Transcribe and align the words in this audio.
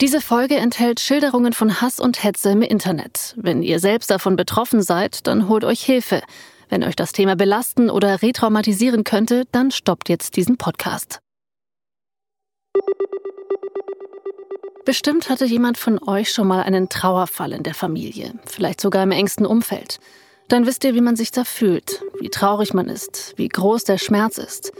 Diese 0.00 0.20
Folge 0.20 0.54
enthält 0.54 1.00
Schilderungen 1.00 1.52
von 1.52 1.80
Hass 1.80 1.98
und 1.98 2.22
Hetze 2.22 2.50
im 2.50 2.62
Internet. 2.62 3.34
Wenn 3.36 3.64
ihr 3.64 3.80
selbst 3.80 4.12
davon 4.12 4.36
betroffen 4.36 4.80
seid, 4.80 5.26
dann 5.26 5.48
holt 5.48 5.64
euch 5.64 5.82
Hilfe. 5.82 6.22
Wenn 6.68 6.84
euch 6.84 6.94
das 6.94 7.10
Thema 7.10 7.34
belasten 7.34 7.90
oder 7.90 8.22
retraumatisieren 8.22 9.02
könnte, 9.02 9.46
dann 9.50 9.72
stoppt 9.72 10.08
jetzt 10.08 10.36
diesen 10.36 10.56
Podcast. 10.56 11.18
Bestimmt 14.84 15.28
hatte 15.28 15.46
jemand 15.46 15.78
von 15.78 16.00
euch 16.06 16.32
schon 16.32 16.46
mal 16.46 16.62
einen 16.62 16.88
Trauerfall 16.88 17.52
in 17.52 17.64
der 17.64 17.74
Familie, 17.74 18.34
vielleicht 18.46 18.80
sogar 18.80 19.02
im 19.02 19.10
engsten 19.10 19.46
Umfeld. 19.46 19.98
Dann 20.46 20.64
wisst 20.64 20.84
ihr, 20.84 20.94
wie 20.94 21.00
man 21.00 21.16
sich 21.16 21.32
da 21.32 21.42
fühlt, 21.42 22.04
wie 22.20 22.30
traurig 22.30 22.72
man 22.72 22.88
ist, 22.88 23.34
wie 23.36 23.48
groß 23.48 23.82
der 23.82 23.98
Schmerz 23.98 24.38
ist. 24.38 24.72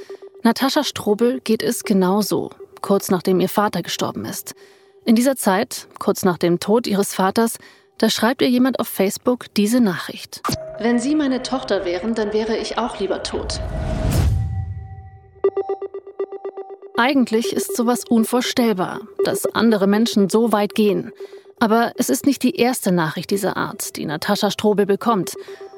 Natascha 0.45 0.85
Strobel 0.85 1.41
geht 1.41 1.65
es 1.65 1.83
genauso, 1.83 2.51
kurz 2.83 3.11
nachdem 3.11 3.41
ihr 3.41 3.49
Vater 3.49 3.83
gestorben 3.83 4.25
ist. 4.25 4.55
In 5.09 5.15
dieser 5.15 5.37
Zeit, 5.37 5.89
kurz 5.99 6.23
nach 6.23 6.37
dem 6.37 6.61
Tod 6.61 6.87
ihres 6.87 7.15
Vaters, 7.15 7.57
da 7.97 8.11
schreibt 8.11 8.43
ihr 8.43 8.51
jemand 8.51 8.79
auf 8.79 8.89
Facebook 8.89 9.47
diese 9.55 9.81
Nachricht. 9.81 10.43
Wenn 10.81 10.99
Sie 10.99 11.15
meine 11.15 11.43
Tochter 11.43 11.87
wären, 11.87 12.15
dann 12.15 12.35
wäre 12.35 12.59
ich 12.59 12.77
auch 12.77 13.01
lieber 13.01 13.23
tot. 13.23 13.59
Eigentlich 16.99 17.55
ist 17.55 17.75
sowas 17.75 18.05
unvorstellbar, 18.07 19.01
dass 19.25 19.47
andere 19.47 19.87
Menschen 19.87 20.29
so 20.29 20.53
weit 20.53 20.75
gehen. 20.75 21.11
Aber 21.59 21.93
es 21.97 22.11
ist 22.11 22.27
nicht 22.27 22.43
die 22.43 22.57
erste 22.57 22.93
Nachricht 22.93 23.31
dieser 23.31 23.57
Art, 23.57 23.97
die 23.97 24.05
Natascha 24.05 24.51
Strobel 24.51 24.85
bekommt. 24.85 25.37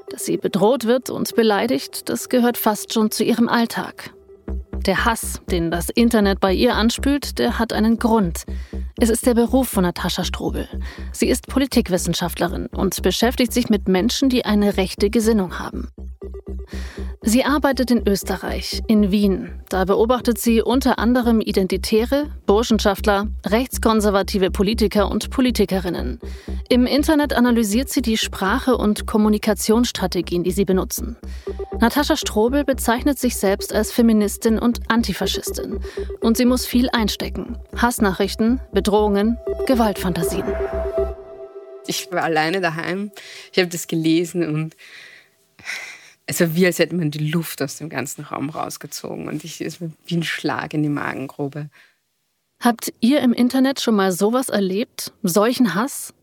Dass 0.09 0.25
sie 0.25 0.39
bedroht 0.39 0.87
wird 0.87 1.09
und 1.09 1.37
beleidigt, 1.37 2.09
das 2.09 2.31
gehört 2.31 2.56
fast 2.56 2.92
schon 2.92 3.12
zu 3.12 3.23
ihrem 3.23 3.48
Alltag. 3.48 4.12
Der 4.87 5.05
Hass, 5.05 5.41
den 5.51 5.70
das 5.70 5.91
Internet 5.91 6.41
bei 6.41 6.55
ihr 6.55 6.75
anspült, 6.75 7.39
der 7.39 7.59
hat 7.59 7.73
einen 7.73 7.98
Grund. 7.98 8.45
Es 8.98 9.11
ist 9.11 9.27
der 9.27 9.34
Beruf 9.34 9.69
von 9.69 9.83
Natascha 9.83 10.25
Strobel. 10.25 10.69
Sie 11.12 11.29
ist 11.29 11.47
Politikwissenschaftlerin 11.48 12.66
und 12.66 13.03
beschäftigt 13.03 13.53
sich 13.53 13.69
mit 13.69 13.89
Menschen, 13.89 14.31
die 14.31 14.45
eine 14.47 14.78
rechte 14.78 15.11
Gesinnung 15.11 15.58
haben. 15.58 15.89
Sie 17.23 17.45
arbeitet 17.45 17.91
in 17.91 18.09
Österreich, 18.09 18.81
in 18.87 19.11
Wien. 19.11 19.51
Da 19.69 19.85
beobachtet 19.85 20.39
sie 20.39 20.63
unter 20.63 20.99
anderem 20.99 21.43
Identitäre, 21.43 22.31
Burschenschaftler, 22.47 23.29
rechtskonservative 23.45 24.51
Politiker 24.51 25.11
und 25.11 25.29
Politikerinnen. 25.29 26.19
Im 26.71 26.87
Internet 26.87 27.35
analysiert 27.35 27.91
sie 27.91 28.01
die 28.01 28.17
Sprache 28.17 28.75
und 28.75 29.07
Kommunikationsstrategien, 29.07 30.45
die 30.45 30.51
sie 30.51 30.65
benutzen. 30.65 31.19
Natascha 31.79 32.17
Strobel 32.17 32.65
bezeichnet 32.65 33.19
sich 33.19 33.37
selbst 33.37 33.75
als 33.75 33.93
Feministin 33.93 34.59
und 34.59 34.91
Antifaschistin. 34.91 35.79
Und 36.21 36.39
sie 36.39 36.47
muss 36.47 36.65
viel 36.65 36.89
einstecken. 36.89 37.59
Hassnachrichten, 37.77 38.63
Bedrohungen, 38.73 39.37
Gewaltfantasien. 39.67 40.47
Ich 41.87 42.11
war 42.11 42.23
alleine 42.23 42.63
daheim. 42.63 43.11
Ich 43.53 43.59
habe 43.59 43.69
das 43.69 43.89
gelesen 43.89 44.48
und 44.48 44.75
es 46.31 46.39
war 46.41 46.55
wie, 46.55 46.64
als 46.64 46.78
hätte 46.78 46.95
man 46.95 47.11
die 47.11 47.31
Luft 47.31 47.61
aus 47.61 47.77
dem 47.77 47.89
ganzen 47.89 48.23
Raum 48.25 48.50
rausgezogen 48.50 49.27
und 49.27 49.42
ich, 49.42 49.61
es 49.61 49.81
war 49.81 49.91
wie 50.06 50.17
ein 50.17 50.23
Schlag 50.23 50.73
in 50.75 50.84
die 50.84 50.89
Magengrube. 50.89 51.69
Habt 52.61 52.92
ihr 53.00 53.20
im 53.20 53.33
Internet 53.33 53.81
schon 53.81 53.97
mal 53.97 54.12
sowas 54.12 54.48
erlebt? 54.48 55.12
Solchen 55.25 55.75
Hass? 55.75 56.14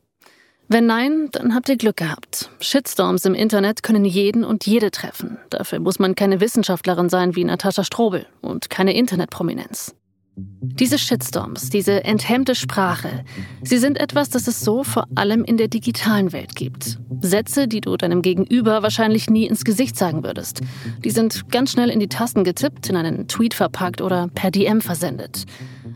Wenn 0.69 0.85
nein, 0.85 1.27
dann 1.33 1.53
habt 1.53 1.67
ihr 1.67 1.75
Glück 1.75 1.97
gehabt. 1.97 2.49
Shitstorms 2.61 3.25
im 3.25 3.33
Internet 3.33 3.83
können 3.83 4.05
jeden 4.05 4.45
und 4.45 4.65
jede 4.65 4.91
treffen. 4.91 5.39
Dafür 5.49 5.79
muss 5.79 5.99
man 5.99 6.15
keine 6.15 6.39
Wissenschaftlerin 6.39 7.09
sein 7.09 7.35
wie 7.35 7.43
Natascha 7.43 7.83
Strobel 7.83 8.27
und 8.39 8.69
keine 8.69 8.95
Internetprominenz. 8.95 9.93
Diese 10.39 10.99
Shitstorms, 10.99 11.71
diese 11.71 12.03
enthemmte 12.03 12.53
Sprache, 12.53 13.23
sie 13.63 13.79
sind 13.79 13.99
etwas, 13.99 14.29
das 14.29 14.47
es 14.47 14.61
so 14.61 14.83
vor 14.83 15.07
allem 15.15 15.43
in 15.43 15.57
der 15.57 15.67
digitalen 15.67 16.31
Welt 16.31 16.55
gibt. 16.55 16.99
Sätze, 17.21 17.67
die 17.67 17.81
du 17.81 17.97
deinem 17.97 18.21
Gegenüber 18.21 18.83
wahrscheinlich 18.83 19.31
nie 19.31 19.47
ins 19.47 19.65
Gesicht 19.65 19.97
sagen 19.97 20.23
würdest. 20.23 20.61
Die 21.03 21.09
sind 21.09 21.49
ganz 21.49 21.71
schnell 21.71 21.89
in 21.89 21.99
die 21.99 22.07
Tasten 22.07 22.43
getippt, 22.43 22.87
in 22.87 22.95
einen 22.95 23.27
Tweet 23.27 23.55
verpackt 23.55 23.99
oder 23.99 24.27
per 24.27 24.51
DM 24.51 24.81
versendet. 24.81 25.45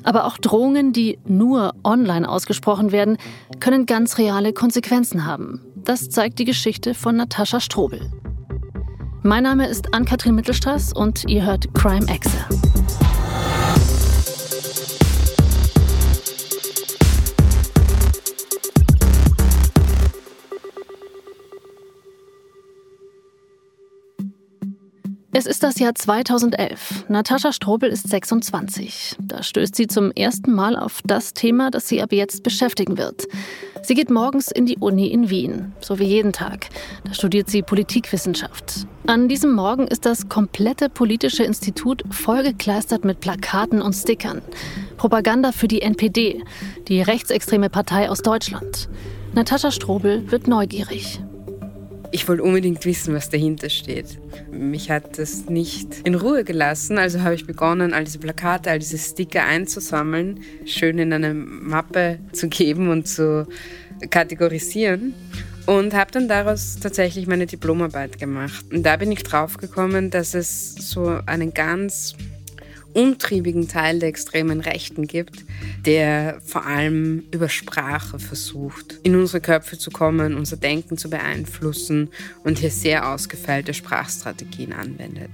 Aber 0.02 0.26
auch 0.26 0.40
Drohungen, 0.40 0.94
die 0.94 1.20
nur 1.28 1.76
online 1.84 2.28
ausgesprochen 2.28 2.92
werden, 2.92 3.18
können 3.60 3.86
ganz 3.86 4.18
reale 4.18 4.54
Konsequenzen 4.54 5.28
haben. 5.28 5.62
Das 5.76 6.10
zeigt 6.10 6.40
die 6.40 6.46
Geschichte 6.46 6.96
von 6.96 7.16
Natascha 7.16 7.60
Strobel. 7.60 8.12
Mein 9.22 9.44
Name 9.44 9.68
ist 9.68 9.94
Ann-Kathrin 9.94 10.34
Mittelstraß 10.34 10.94
und 10.94 11.26
ihr 11.28 11.46
hört 11.46 11.72
Crime 11.76 12.08
Exe. 12.08 12.40
Es 25.34 25.46
ist 25.46 25.64
das 25.64 25.80
Jahr 25.80 25.96
2011. 25.96 27.06
Natascha 27.08 27.54
Strobel 27.54 27.90
ist 27.90 28.10
26. 28.10 29.16
Da 29.22 29.42
stößt 29.42 29.76
sie 29.76 29.88
zum 29.88 30.12
ersten 30.12 30.52
Mal 30.52 30.76
auf 30.76 31.00
das 31.06 31.34
Thema, 31.34 31.72
das 31.72 31.88
sie 31.88 32.02
ab 32.02 32.12
jetzt 32.12 32.44
beschäftigen 32.44 32.98
wird. 32.98 33.28
Sie 33.82 33.94
geht 33.94 34.10
morgens 34.10 34.52
in 34.52 34.66
die 34.66 34.76
Uni 34.78 35.08
in 35.08 35.30
Wien, 35.30 35.72
so 35.80 36.00
wie 36.00 36.04
jeden 36.04 36.34
Tag. 36.34 36.68
Da 37.06 37.14
studiert 37.14 37.50
sie 37.50 37.62
Politikwissenschaft. 37.62 38.86
An 39.08 39.30
diesem 39.30 39.54
Morgen 39.54 39.88
ist 39.88 40.06
das 40.06 40.28
komplette 40.28 40.90
politische 40.90 41.44
Institut 41.44 42.04
vollgekleistert 42.12 43.06
mit 43.06 43.22
Plakaten 43.22 43.82
und 43.82 43.94
Stickern. 43.94 44.42
Propaganda 44.98 45.54
für 45.54 45.70
die 45.70 45.82
NPD, 45.82 46.44
die 46.90 47.02
rechtsextreme 47.02 47.70
Partei 47.70 48.10
aus 48.10 48.22
Deutschland. 48.22 48.90
Natascha 49.34 49.72
Strobel 49.72 50.30
wird 50.30 50.50
neugierig. 50.50 51.22
Ich 52.14 52.28
wollte 52.28 52.44
unbedingt 52.44 52.84
wissen, 52.86 53.14
was 53.14 53.30
dahinter 53.30 53.70
steht. 53.70 54.20
Mich 54.52 54.92
hat 54.92 55.18
das 55.18 55.50
nicht 55.50 56.02
in 56.04 56.16
Ruhe 56.16 56.44
gelassen, 56.44 56.98
also 56.98 57.22
habe 57.22 57.36
ich 57.36 57.48
begonnen, 57.48 57.94
all 57.94 58.04
diese 58.04 58.20
Plakate, 58.20 58.70
all 58.70 58.80
diese 58.80 58.98
Sticker 58.98 59.46
einzusammeln, 59.46 60.42
schön 60.66 61.00
in 61.00 61.14
eine 61.14 61.34
Mappe 61.34 62.20
zu 62.34 62.50
geben 62.50 62.90
und 62.90 63.08
zu 63.08 63.48
kategorisieren 64.10 65.14
und 65.66 65.94
habe 65.94 66.12
dann 66.12 66.28
daraus 66.28 66.80
tatsächlich 66.82 67.28
meine 67.28 67.46
Diplomarbeit 67.46 68.20
gemacht. 68.20 68.66
Und 68.72 68.84
da 68.84 68.98
bin 68.98 69.12
ich 69.12 69.24
drauf 69.24 69.58
gekommen, 69.58 70.10
dass 70.10 70.34
es 70.34 70.76
so 70.76 71.20
einen 71.26 71.54
ganz 71.54 72.16
untriebigen 72.94 73.68
Teil 73.68 74.00
der 74.00 74.10
extremen 74.10 74.62
Rechten 74.62 75.08
gibt, 75.08 75.46
der 75.86 76.42
vor 76.44 76.66
allem 76.66 77.24
über 77.32 77.50
Sprache 77.50 78.20
versucht, 78.20 79.00
in 79.04 79.16
unsere 79.16 79.42
Köpfe 79.42 79.78
zu 79.78 79.92
kommen, 79.92 80.36
unser 80.36 80.58
Denken 80.58 80.98
zu 80.98 81.10
beeinflussen 81.10 82.10
und 82.44 82.60
hier 82.60 82.72
sehr 82.72 83.10
ausgefeilte 83.10 83.74
Sprachstrategien 83.74 84.74
anwendet. 84.74 85.30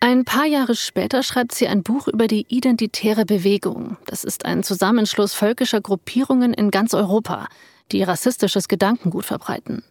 Ein 0.00 0.26
paar 0.26 0.44
Jahre 0.44 0.74
später 0.74 1.22
schreibt 1.22 1.54
sie 1.54 1.66
ein 1.66 1.82
Buch 1.82 2.08
über 2.08 2.26
die 2.26 2.44
Identitäre 2.54 3.24
Bewegung. 3.24 3.96
Das 4.04 4.22
ist 4.22 4.44
ein 4.44 4.62
Zusammenschluss 4.62 5.32
völkischer 5.32 5.80
Gruppierungen 5.80 6.52
in 6.52 6.70
ganz 6.70 6.92
Europa, 6.92 7.48
die 7.90 8.02
rassistisches 8.02 8.68
Gedankengut 8.68 9.24
verbreiten. 9.24 9.82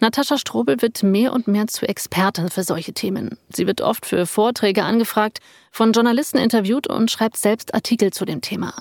Natascha 0.00 0.38
Strobel 0.38 0.80
wird 0.80 1.02
mehr 1.02 1.32
und 1.32 1.48
mehr 1.48 1.66
zu 1.66 1.88
Expertin 1.88 2.50
für 2.50 2.62
solche 2.62 2.92
Themen. 2.92 3.36
Sie 3.52 3.66
wird 3.66 3.80
oft 3.80 4.06
für 4.06 4.26
Vorträge 4.26 4.84
angefragt, 4.84 5.40
von 5.72 5.92
Journalisten 5.92 6.38
interviewt 6.38 6.86
und 6.86 7.10
schreibt 7.10 7.36
selbst 7.36 7.74
Artikel 7.74 8.12
zu 8.12 8.24
dem 8.24 8.40
Thema. 8.40 8.74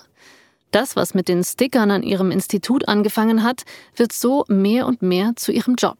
Das, 0.69 0.95
was 0.95 1.16
mit 1.16 1.27
den 1.27 1.44
Stickern 1.44 1.89
an 1.89 2.03
ihrem 2.03 2.29
Institut 2.29 2.88
angefangen 2.88 3.41
hat, 3.41 3.63
wird 3.95 4.13
so 4.13 4.45
mehr 4.47 4.85
und 4.85 5.01
mehr 5.01 5.33
zu 5.35 5.51
ihrem 5.51 5.75
Job. 5.75 5.97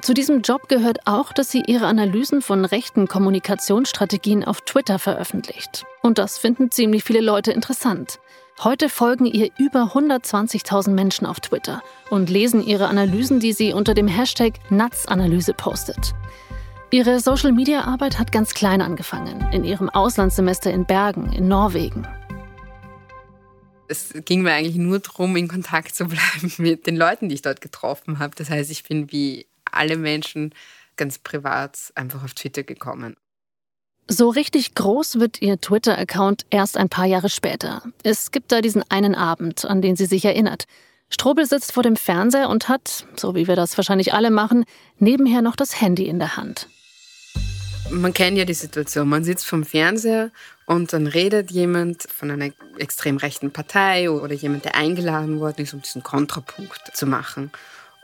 Zu 0.00 0.12
diesem 0.12 0.42
Job 0.42 0.68
gehört 0.68 1.06
auch, 1.06 1.32
dass 1.32 1.50
sie 1.50 1.62
ihre 1.66 1.86
Analysen 1.86 2.42
von 2.42 2.66
rechten 2.66 3.08
Kommunikationsstrategien 3.08 4.44
auf 4.44 4.60
Twitter 4.60 4.98
veröffentlicht. 4.98 5.86
Und 6.02 6.18
das 6.18 6.36
finden 6.36 6.70
ziemlich 6.70 7.04
viele 7.04 7.22
Leute 7.22 7.52
interessant. 7.52 8.20
Heute 8.62 8.88
folgen 8.88 9.26
ihr 9.26 9.50
über 9.58 9.94
120.000 9.94 10.90
Menschen 10.90 11.26
auf 11.26 11.40
Twitter 11.40 11.82
und 12.08 12.30
lesen 12.30 12.64
ihre 12.64 12.86
Analysen, 12.86 13.40
die 13.40 13.52
sie 13.52 13.72
unter 13.72 13.94
dem 13.94 14.06
Hashtag 14.06 14.54
Nutzanalyse 14.70 15.54
postet. 15.54 16.14
Ihre 16.92 17.18
Social-Media-Arbeit 17.18 18.20
hat 18.20 18.30
ganz 18.30 18.54
klein 18.54 18.80
angefangen, 18.80 19.44
in 19.52 19.64
ihrem 19.64 19.90
Auslandssemester 19.90 20.70
in 20.70 20.86
Bergen, 20.86 21.32
in 21.32 21.48
Norwegen. 21.48 22.06
Es 23.88 24.14
ging 24.24 24.42
mir 24.42 24.52
eigentlich 24.52 24.76
nur 24.76 25.00
darum, 25.00 25.34
in 25.34 25.48
Kontakt 25.48 25.96
zu 25.96 26.06
bleiben 26.06 26.52
mit 26.58 26.86
den 26.86 26.96
Leuten, 26.96 27.28
die 27.28 27.34
ich 27.34 27.42
dort 27.42 27.60
getroffen 27.60 28.20
habe. 28.20 28.36
Das 28.36 28.50
heißt, 28.50 28.70
ich 28.70 28.84
bin 28.84 29.10
wie 29.10 29.46
alle 29.64 29.96
Menschen 29.96 30.54
ganz 30.96 31.18
privat 31.18 31.92
einfach 31.96 32.22
auf 32.22 32.34
Twitter 32.34 32.62
gekommen. 32.62 33.16
So 34.06 34.28
richtig 34.28 34.74
groß 34.74 35.18
wird 35.18 35.40
ihr 35.40 35.58
Twitter-Account 35.60 36.44
erst 36.50 36.76
ein 36.76 36.90
paar 36.90 37.06
Jahre 37.06 37.30
später. 37.30 37.82
Es 38.02 38.30
gibt 38.30 38.52
da 38.52 38.60
diesen 38.60 38.84
einen 38.90 39.14
Abend, 39.14 39.64
an 39.64 39.80
den 39.80 39.96
sie 39.96 40.04
sich 40.06 40.26
erinnert. 40.26 40.64
Strobel 41.08 41.46
sitzt 41.46 41.72
vor 41.72 41.82
dem 41.82 41.96
Fernseher 41.96 42.50
und 42.50 42.68
hat, 42.68 43.06
so 43.16 43.34
wie 43.34 43.46
wir 43.46 43.56
das 43.56 43.76
wahrscheinlich 43.78 44.12
alle 44.12 44.30
machen, 44.30 44.64
nebenher 44.98 45.40
noch 45.40 45.56
das 45.56 45.80
Handy 45.80 46.06
in 46.06 46.18
der 46.18 46.36
Hand. 46.36 46.68
man 47.90 48.12
kennt 48.12 48.36
ja 48.36 48.44
die 48.44 48.54
Situation. 48.54 49.08
Man 49.08 49.24
sitzt 49.24 49.46
vom 49.46 49.64
Fernseher 49.64 50.30
und 50.66 50.92
dann 50.92 51.06
redet 51.06 51.50
jemand 51.50 52.02
von 52.02 52.30
einer 52.30 52.50
extrem 52.78 53.16
rechten 53.16 53.52
Partei 53.52 54.10
oder 54.10 54.34
jemand, 54.34 54.64
der 54.64 54.74
eingeladen 54.74 55.40
worden 55.40 55.62
ist, 55.62 55.74
um 55.74 55.82
diesen 55.82 56.02
Kontrapunkt 56.02 56.94
zu 56.94 57.06
machen. 57.06 57.50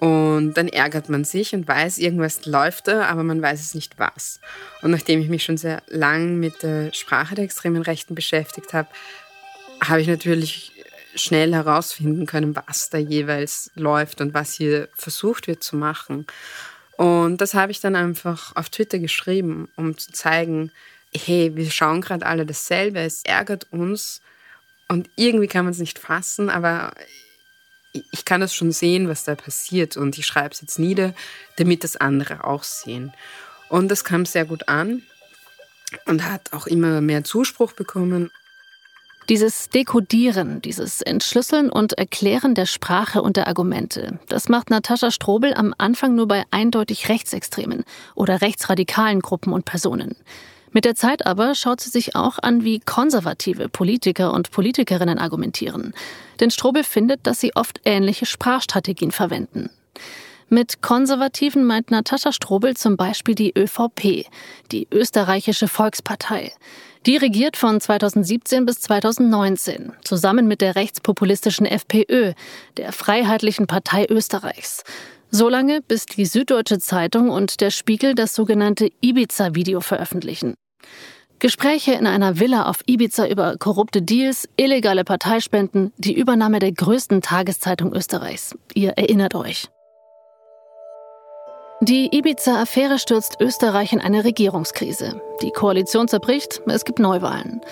Und 0.01 0.55
dann 0.55 0.69
ärgert 0.69 1.11
man 1.11 1.25
sich 1.25 1.55
und 1.55 1.69
weiß, 1.69 1.99
irgendwas 1.99 2.47
läuft 2.47 2.89
da, 2.89 3.05
aber 3.05 3.23
man 3.23 3.43
weiß 3.43 3.61
es 3.61 3.75
nicht 3.75 3.99
was. 3.99 4.41
Und 4.81 4.93
nachdem 4.93 5.21
ich 5.21 5.29
mich 5.29 5.45
schon 5.45 5.59
sehr 5.59 5.83
lang 5.89 6.37
mit 6.37 6.63
der 6.63 6.91
Sprache 6.95 7.35
der 7.35 7.45
extremen 7.45 7.83
Rechten 7.83 8.15
beschäftigt 8.15 8.73
habe, 8.73 8.89
habe 9.85 10.01
ich 10.01 10.09
natürlich 10.09 10.73
schnell 11.15 11.53
herausfinden 11.53 12.25
können, 12.25 12.57
was 12.57 12.89
da 12.89 12.97
jeweils 12.97 13.71
läuft 13.75 14.23
und 14.23 14.33
was 14.33 14.55
hier 14.55 14.89
versucht 14.97 15.49
wird 15.49 15.63
zu 15.63 15.77
machen. 15.77 16.27
Und 16.97 17.43
das 17.43 17.53
habe 17.53 17.71
ich 17.71 17.81
dann 17.81 17.95
einfach 17.95 18.57
auf 18.57 18.71
Twitter 18.71 19.01
geschrieben, 19.01 19.69
um 19.77 19.99
zu 19.99 20.13
zeigen, 20.13 20.73
hey, 21.15 21.55
wir 21.57 21.71
schauen 21.71 22.01
gerade 22.01 22.25
alle 22.25 22.47
dasselbe, 22.47 23.01
es 23.01 23.23
ärgert 23.25 23.67
uns 23.71 24.23
und 24.89 25.11
irgendwie 25.17 25.47
kann 25.47 25.67
man 25.67 25.73
es 25.73 25.79
nicht 25.79 25.99
fassen, 25.99 26.49
aber 26.49 26.93
ich 27.93 28.25
kann 28.25 28.41
das 28.41 28.55
schon 28.55 28.73
sehen, 28.73 29.09
was 29.09 29.25
da 29.25 29.35
passiert 29.35 29.97
und 29.97 30.17
ich 30.19 30.27
schreibe 30.27 30.55
es 30.55 30.61
jetzt 30.61 30.79
nieder, 30.79 31.15
damit 31.57 31.85
das 31.85 31.97
andere 31.97 32.45
auch 32.45 32.63
sehen. 32.63 33.13
Und 33.69 33.89
das 33.89 34.05
kam 34.05 34.27
sehr 34.27 34.45
gut 34.45 34.69
an 34.69 35.03
und 36.07 36.25
hat 36.25 36.53
auch 36.53 36.67
immer 36.67 37.01
mehr 37.01 37.25
Zuspruch 37.25 37.73
bekommen. 37.73 38.31
Dieses 39.29 39.69
Dekodieren, 39.69 40.61
dieses 40.61 41.03
Entschlüsseln 41.03 41.71
und 41.71 41.93
Erklären 41.93 42.55
der 42.55 42.67
Sprache 42.67 43.23
und 43.23 43.37
der 43.37 43.47
Argumente, 43.47 44.19
das 44.29 44.49
macht 44.49 44.71
Natascha 44.71 45.13
Strobel 45.13 45.55
am 45.55 45.73
Anfang 45.79 46.17
nur 46.17 46.27
bei 46.27 46.45
eindeutig 46.51 47.09
rechtsextremen 47.09 47.85
oder 48.17 48.41
rechtsradikalen 48.41 49.21
Gruppen 49.21 49.53
und 49.53 49.65
Personen. 49.65 50.17
Mit 50.73 50.85
der 50.85 50.95
Zeit 50.95 51.27
aber 51.27 51.55
schaut 51.55 51.81
sie 51.81 51.91
sich 51.91 52.15
auch 52.15 52.39
an, 52.41 52.63
wie 52.63 52.81
konservative 52.81 53.69
Politiker 53.69 54.33
und 54.33 54.51
Politikerinnen 54.51 55.19
argumentieren. 55.19 55.95
Denn 56.39 56.51
Strobel 56.51 56.85
findet, 56.85 57.27
dass 57.27 57.41
sie 57.41 57.57
oft 57.57 57.81
ähnliche 57.85 58.27
Sprachstrategien 58.27 59.11
verwenden. 59.11 59.71
Mit 60.49 60.83
Konservativen 60.83 61.65
meint 61.65 61.93
Natascha 61.93 62.33
Strobel 62.33 62.77
zum 62.77 62.97
Beispiel 62.97 63.37
die 63.37 63.53
ÖVP, 63.57 64.27
die 64.73 64.89
österreichische 64.91 65.69
Volkspartei. 65.69 66.53
Die 67.07 67.17
regiert 67.17 67.57
von 67.57 67.81
2017 67.81 68.67
bis 68.67 68.81
2019, 68.81 69.93
zusammen 70.05 70.49
mit 70.49 70.61
der 70.61 70.75
rechtspopulistischen 70.75 71.67
FPÖ, 71.67 72.33
der 72.77 72.93
Freiheitlichen 72.93 73.69
Partei 73.69 74.07
Österreichs. 74.11 74.83
Solange, 75.31 75.81
bis 75.81 76.07
die 76.07 76.27
Süddeutsche 76.27 76.79
Zeitung 76.79 77.31
und 77.31 77.61
der 77.61 77.71
Spiegel 77.71 78.15
das 78.15 78.35
sogenannte 78.35 78.91
Ibiza-Video 79.01 79.81
veröffentlichen. 79.81 80.55
Gespräche 81.39 81.93
in 81.93 82.07
einer 82.07 82.39
Villa 82.39 82.69
auf 82.69 82.81
Ibiza 82.87 83.27
über 83.27 83.57
korrupte 83.57 84.03
Deals, 84.03 84.49
illegale 84.57 85.05
Parteispenden, 85.05 85.93
die 85.97 86.13
Übernahme 86.13 86.59
der 86.59 86.73
größten 86.73 87.23
Tageszeitung 87.23 87.95
Österreichs. 87.95 88.55
Ihr 88.75 88.91
erinnert 88.91 89.35
euch. 89.35 89.69
Die 91.81 92.15
Ibiza-Affäre 92.15 92.99
stürzt 92.99 93.39
Österreich 93.41 93.95
in 93.95 94.01
eine 94.01 94.25
Regierungskrise. 94.25 95.23
Die 95.41 95.51
Koalition 95.51 96.09
zerbricht, 96.09 96.61
es 96.67 96.85
gibt 96.85 96.99
Neuwahlen. 96.99 97.63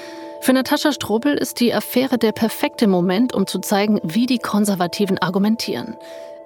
Für 0.41 0.55
Natascha 0.55 0.93
Strobel 0.93 1.35
ist 1.35 1.61
die 1.61 1.75
Affäre 1.75 2.17
der 2.17 2.33
perfekte 2.33 2.87
Moment, 2.87 3.35
um 3.35 3.47
zu 3.47 3.59
zeigen, 3.59 4.01
wie 4.03 4.25
die 4.25 4.39
Konservativen 4.39 5.19
argumentieren. 5.19 5.97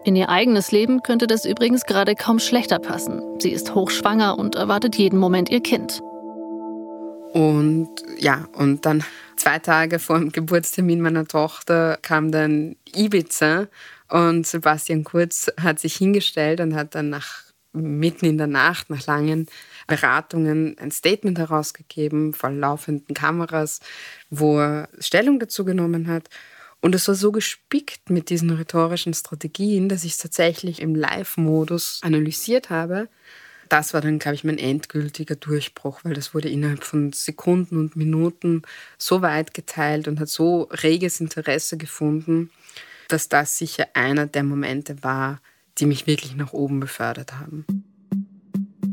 In 0.05 0.17
ihr 0.17 0.29
eigenes 0.29 0.73
Leben 0.73 1.03
könnte 1.03 1.29
das 1.29 1.45
übrigens 1.45 1.85
gerade 1.85 2.17
kaum 2.17 2.41
schlechter 2.41 2.81
passen. 2.81 3.23
Sie 3.41 3.51
ist 3.51 3.75
hochschwanger 3.75 4.37
und 4.37 4.57
erwartet 4.57 4.97
jeden 4.97 5.19
Moment 5.19 5.49
ihr 5.49 5.61
Kind. 5.61 6.01
Und 7.33 7.89
ja, 8.19 8.49
und 8.55 8.85
dann 8.85 9.05
zwei 9.37 9.61
Tage 9.61 10.01
vor 10.01 10.19
dem 10.19 10.33
Geburtstermin 10.33 11.01
meiner 11.01 11.27
Tochter 11.27 11.99
kam 12.03 12.33
dann 12.33 12.77
Ibiza 12.95 13.69
und 14.09 14.47
Sebastian 14.47 15.05
Kurz 15.05 15.51
hat 15.61 15.79
sich 15.79 15.95
hingestellt 15.95 16.61
und 16.61 16.75
hat 16.75 16.97
dann 16.97 17.09
nach 17.09 17.45
mitten 17.73 18.27
in 18.27 18.39
der 18.39 18.49
Nacht 18.49 18.91
nach 18.91 19.07
langen 19.07 19.47
Beratungen 19.87 20.77
ein 20.79 20.91
Statement 20.91 21.39
herausgegeben 21.39 22.35
vor 22.35 22.51
laufenden 22.51 23.15
Kameras, 23.15 23.81
wo 24.31 24.59
er 24.61 24.89
Stellung 24.99 25.39
dazu 25.39 25.65
genommen 25.65 26.09
hat. 26.09 26.29
Und 26.83 26.97
es 26.97 27.07
war 27.07 27.15
so 27.15 27.31
gespickt 27.31 28.11
mit 28.11 28.29
diesen 28.29 28.51
rhetorischen 28.51 29.15
Strategien, 29.15 29.89
dass 29.89 30.03
ich 30.03 30.13
es 30.13 30.19
tatsächlich 30.19 30.83
im 30.83 30.97
Live-Modus 30.97 32.01
analysiert 32.03 32.71
habe. 32.71 33.09
Das 33.69 33.95
war 33.95 34.01
dann, 34.01 34.19
glaube 34.19 34.35
ich, 34.35 34.43
mein 34.43 34.59
endgültiger 34.59 35.37
Durchbruch, 35.37 36.01
weil 36.03 36.13
das 36.13 36.35
wurde 36.35 36.51
innerhalb 36.51 36.83
von 36.83 37.13
Sekunden 37.13 37.79
und 37.79 37.95
Minuten 37.95 38.63
so 38.99 39.23
weit 39.23 39.55
geteilt 39.55 40.09
und 40.09 40.19
hat 40.19 40.29
so 40.29 40.63
reges 40.65 41.21
Interesse 41.21 41.77
gefunden, 41.77 42.51
dass 43.09 43.29
das 43.29 43.57
sicher 43.57 43.87
einer 43.95 44.27
der 44.27 44.43
Momente 44.43 45.05
war, 45.05 45.41
die 45.79 45.87
mich 45.87 46.09
wirklich 46.09 46.35
nach 46.35 46.53
oben 46.53 46.81
befördert 46.81 47.35
haben. 47.35 47.65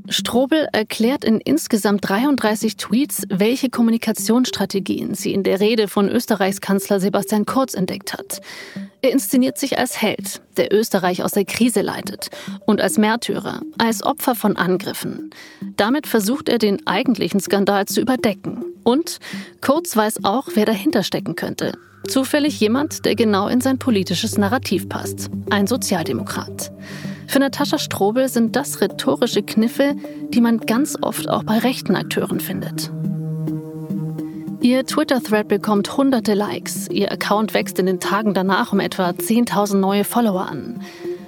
Strobel 0.10 0.68
erklärt 0.74 1.24
in 1.24 1.40
insgesamt 1.40 2.08
33 2.08 2.78
Tweets, 2.78 3.24
welche 3.30 3.70
Kommunikationsstrategien 3.70 5.14
sie 5.14 5.34
in 5.34 5.44
der 5.44 5.60
Rede 5.60 5.88
von 5.88 6.10
Österreichs 6.10 6.62
Kanzler 6.62 7.00
Sebastian 7.00 7.46
Kurz 7.46 7.74
entdeckt 7.74 8.14
hat. 8.14 8.42
Er 9.02 9.12
inszeniert 9.12 9.58
sich 9.58 9.78
als 9.78 10.02
Held, 10.02 10.42
der 10.58 10.74
Österreich 10.74 11.24
aus 11.24 11.32
der 11.32 11.46
Krise 11.46 11.82
leitet, 11.82 12.30
und 12.66 12.82
als 12.82 12.98
Märtyrer, 12.98 13.62
als 13.78 14.04
Opfer 14.04 14.36
von 14.36 14.58
Angriffen. 14.58 15.30
Damit 15.78 16.08
versucht 16.08 16.50
er 16.50 16.58
den 16.58 16.86
eigentlichen 16.88 17.40
Skandal 17.40 17.86
zu 17.86 18.02
überdecken. 18.02 18.66
Und 18.84 19.20
Kurz 19.62 19.96
weiß 19.96 20.26
auch, 20.26 20.48
wer 20.56 20.66
dahinter 20.66 21.04
stecken 21.04 21.36
könnte. 21.36 21.74
Zufällig 22.08 22.60
jemand, 22.60 23.06
der 23.06 23.16
genau 23.16 23.48
in 23.48 23.62
sein 23.62 23.78
politisches 23.78 24.38
Narrativ 24.38 24.90
passt. 24.90 25.30
Ein 25.50 25.68
Sozialdemokrat. 25.68 26.72
Für 27.30 27.38
Natascha 27.38 27.78
Strobel 27.78 28.28
sind 28.28 28.56
das 28.56 28.82
rhetorische 28.82 29.44
Kniffe, 29.44 29.96
die 30.30 30.42
man 30.42 30.62
ganz 30.62 30.98
oft 31.00 31.30
auch 31.30 31.44
bei 31.44 31.60
rechten 31.60 31.96
Akteuren 31.96 32.40
findet. 32.40 32.92
Ihr 34.62 34.84
Twitter-Thread 34.84 35.48
bekommt 35.48 35.96
hunderte 35.96 36.34
Likes. 36.34 36.88
Ihr 36.90 37.12
Account 37.12 37.54
wächst 37.54 37.78
in 37.78 37.86
den 37.86 38.00
Tagen 38.00 38.34
danach 38.34 38.74
um 38.74 38.80
etwa 38.80 39.12
10.000 39.12 39.76
neue 39.76 40.06
Follower 40.06 40.48
an. 40.48 40.82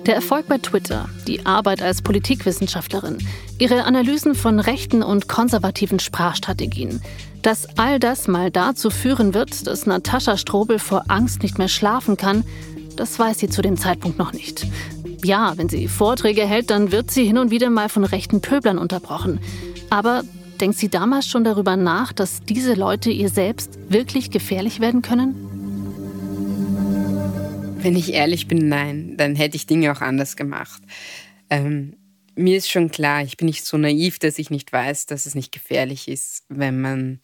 Der 0.07 0.15
Erfolg 0.15 0.48
bei 0.48 0.57
Twitter, 0.57 1.07
die 1.27 1.45
Arbeit 1.45 1.83
als 1.83 2.01
Politikwissenschaftlerin, 2.01 3.19
ihre 3.59 3.83
Analysen 3.83 4.33
von 4.33 4.59
rechten 4.59 5.03
und 5.03 5.27
konservativen 5.27 6.00
Sprachstrategien, 6.00 7.03
dass 7.44 7.77
all 7.77 8.00
das 8.00 8.27
mal 8.27 8.50
dazu 8.50 8.89
führen 8.89 9.36
wird, 9.36 9.68
dass 9.68 9.86
Natascha 9.86 10.36
Strobel 10.38 10.79
vor 10.79 11.03
Angst 11.10 11.43
nicht 11.43 11.60
mehr 11.60 11.67
schlafen 11.67 12.17
kann, 12.17 12.43
das 12.96 13.20
weiß 13.20 13.38
sie 13.38 13.50
zu 13.50 13.62
dem 13.62 13.77
Zeitpunkt 13.77 14.17
noch 14.17 14.34
nicht. 14.34 14.65
Ja, 15.23 15.53
wenn 15.57 15.69
sie 15.69 15.87
Vorträge 15.87 16.47
hält, 16.47 16.69
dann 16.69 16.91
wird 16.91 17.11
sie 17.11 17.25
hin 17.25 17.37
und 17.37 17.51
wieder 17.51 17.69
mal 17.69 17.89
von 17.89 18.03
rechten 18.03 18.41
Pöblern 18.41 18.77
unterbrochen. 18.77 19.39
Aber 19.89 20.23
denkt 20.59 20.77
sie 20.77 20.89
damals 20.89 21.27
schon 21.27 21.43
darüber 21.43 21.75
nach, 21.75 22.13
dass 22.13 22.41
diese 22.41 22.73
Leute 22.73 23.11
ihr 23.11 23.29
selbst 23.29 23.77
wirklich 23.89 24.31
gefährlich 24.31 24.79
werden 24.79 25.01
können? 25.01 25.35
Wenn 27.83 27.95
ich 27.95 28.13
ehrlich 28.13 28.47
bin, 28.47 28.67
nein, 28.67 29.15
dann 29.17 29.35
hätte 29.35 29.57
ich 29.57 29.65
Dinge 29.65 29.91
auch 29.91 30.01
anders 30.01 30.35
gemacht. 30.35 30.81
Ähm, 31.49 31.97
mir 32.35 32.57
ist 32.57 32.69
schon 32.69 32.91
klar, 32.91 33.23
ich 33.23 33.37
bin 33.37 33.47
nicht 33.47 33.65
so 33.65 33.77
naiv, 33.77 34.19
dass 34.19 34.39
ich 34.39 34.49
nicht 34.49 34.71
weiß, 34.71 35.07
dass 35.07 35.25
es 35.25 35.35
nicht 35.35 35.51
gefährlich 35.51 36.07
ist, 36.07 36.45
wenn 36.49 36.79
man 36.79 37.19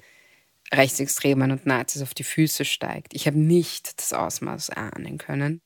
Rechtsextremen 0.74 1.52
und 1.52 1.66
Nazis 1.66 2.02
auf 2.02 2.14
die 2.14 2.24
Füße 2.24 2.66
steigt. 2.66 3.14
Ich 3.14 3.28
habe 3.28 3.40
nicht 3.40 4.00
das 4.00 4.14
Ausmaß 4.14 4.72
ahnen 4.72 5.18
können. 5.18 5.62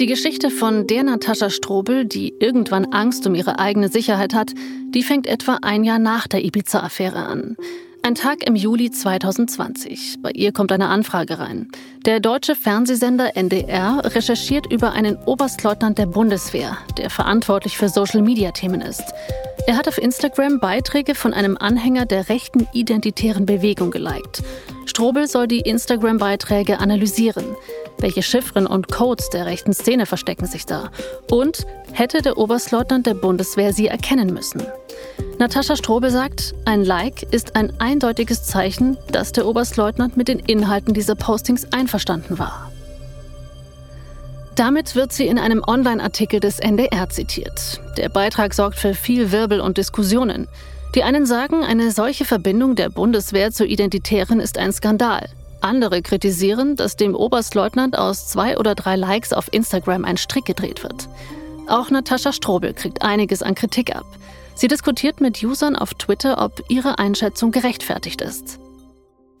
Die 0.00 0.06
Geschichte 0.06 0.50
von 0.50 0.88
der 0.88 1.04
Natascha 1.04 1.50
Strobel, 1.50 2.04
die 2.04 2.34
irgendwann 2.40 2.86
Angst 2.86 3.28
um 3.28 3.36
ihre 3.36 3.60
eigene 3.60 3.88
Sicherheit 3.88 4.34
hat, 4.34 4.52
die 4.88 5.04
fängt 5.04 5.28
etwa 5.28 5.60
ein 5.62 5.84
Jahr 5.84 6.00
nach 6.00 6.26
der 6.26 6.44
Ibiza-Affäre 6.44 7.24
an. 7.24 7.56
Ein 8.02 8.16
Tag 8.16 8.44
im 8.44 8.56
Juli 8.56 8.90
2020. 8.90 10.16
Bei 10.20 10.32
ihr 10.32 10.52
kommt 10.52 10.72
eine 10.72 10.88
Anfrage 10.88 11.38
rein. 11.38 11.68
Der 12.06 12.18
deutsche 12.18 12.56
Fernsehsender 12.56 13.36
NDR 13.36 14.02
recherchiert 14.04 14.70
über 14.70 14.92
einen 14.92 15.16
Oberstleutnant 15.26 15.96
der 15.96 16.06
Bundeswehr, 16.06 16.76
der 16.98 17.08
verantwortlich 17.08 17.78
für 17.78 17.88
Social-Media-Themen 17.88 18.80
ist. 18.80 19.04
Er 19.66 19.78
hat 19.78 19.88
auf 19.88 19.96
Instagram 19.96 20.60
Beiträge 20.60 21.14
von 21.14 21.32
einem 21.32 21.56
Anhänger 21.58 22.04
der 22.04 22.28
rechten 22.28 22.68
identitären 22.74 23.46
Bewegung 23.46 23.90
geliked. 23.90 24.42
Strobel 24.84 25.26
soll 25.26 25.48
die 25.48 25.60
Instagram-Beiträge 25.60 26.80
analysieren. 26.80 27.56
Welche 27.98 28.22
Chiffren 28.22 28.66
und 28.66 28.88
Codes 28.88 29.30
der 29.30 29.46
rechten 29.46 29.72
Szene 29.72 30.04
verstecken 30.04 30.44
sich 30.46 30.66
da? 30.66 30.90
Und 31.30 31.66
hätte 31.92 32.20
der 32.20 32.36
Oberstleutnant 32.36 33.06
der 33.06 33.14
Bundeswehr 33.14 33.72
sie 33.72 33.86
erkennen 33.86 34.34
müssen? 34.34 34.62
Natascha 35.38 35.76
Strobel 35.76 36.10
sagt, 36.10 36.54
ein 36.66 36.84
Like 36.84 37.22
ist 37.32 37.56
ein 37.56 37.72
eindeutiges 37.80 38.44
Zeichen, 38.44 38.98
dass 39.12 39.32
der 39.32 39.46
Oberstleutnant 39.46 40.18
mit 40.18 40.28
den 40.28 40.40
Inhalten 40.40 40.92
dieser 40.92 41.14
Postings 41.14 41.72
einverstanden 41.72 42.38
war. 42.38 42.70
Damit 44.56 44.94
wird 44.94 45.12
sie 45.12 45.26
in 45.26 45.38
einem 45.38 45.64
Online-Artikel 45.66 46.38
des 46.38 46.60
NDR 46.60 47.08
zitiert. 47.08 47.80
Der 47.96 48.08
Beitrag 48.08 48.54
sorgt 48.54 48.78
für 48.78 48.94
viel 48.94 49.32
Wirbel 49.32 49.60
und 49.60 49.78
Diskussionen. 49.78 50.46
Die 50.94 51.02
einen 51.02 51.26
sagen, 51.26 51.64
eine 51.64 51.90
solche 51.90 52.24
Verbindung 52.24 52.76
der 52.76 52.88
Bundeswehr 52.88 53.50
zur 53.50 53.66
Identitären 53.66 54.38
ist 54.38 54.56
ein 54.56 54.72
Skandal. 54.72 55.28
Andere 55.60 56.02
kritisieren, 56.02 56.76
dass 56.76 56.94
dem 56.94 57.16
Oberstleutnant 57.16 57.98
aus 57.98 58.28
zwei 58.28 58.56
oder 58.56 58.76
drei 58.76 58.94
Likes 58.94 59.32
auf 59.32 59.52
Instagram 59.52 60.04
ein 60.04 60.18
Strick 60.18 60.44
gedreht 60.44 60.84
wird. 60.84 61.08
Auch 61.66 61.90
Natascha 61.90 62.32
Strobel 62.32 62.74
kriegt 62.74 63.02
einiges 63.02 63.42
an 63.42 63.56
Kritik 63.56 63.96
ab. 63.96 64.06
Sie 64.54 64.68
diskutiert 64.68 65.20
mit 65.20 65.42
Usern 65.42 65.74
auf 65.74 65.94
Twitter, 65.94 66.40
ob 66.40 66.62
ihre 66.68 67.00
Einschätzung 67.00 67.50
gerechtfertigt 67.50 68.20
ist. 68.20 68.60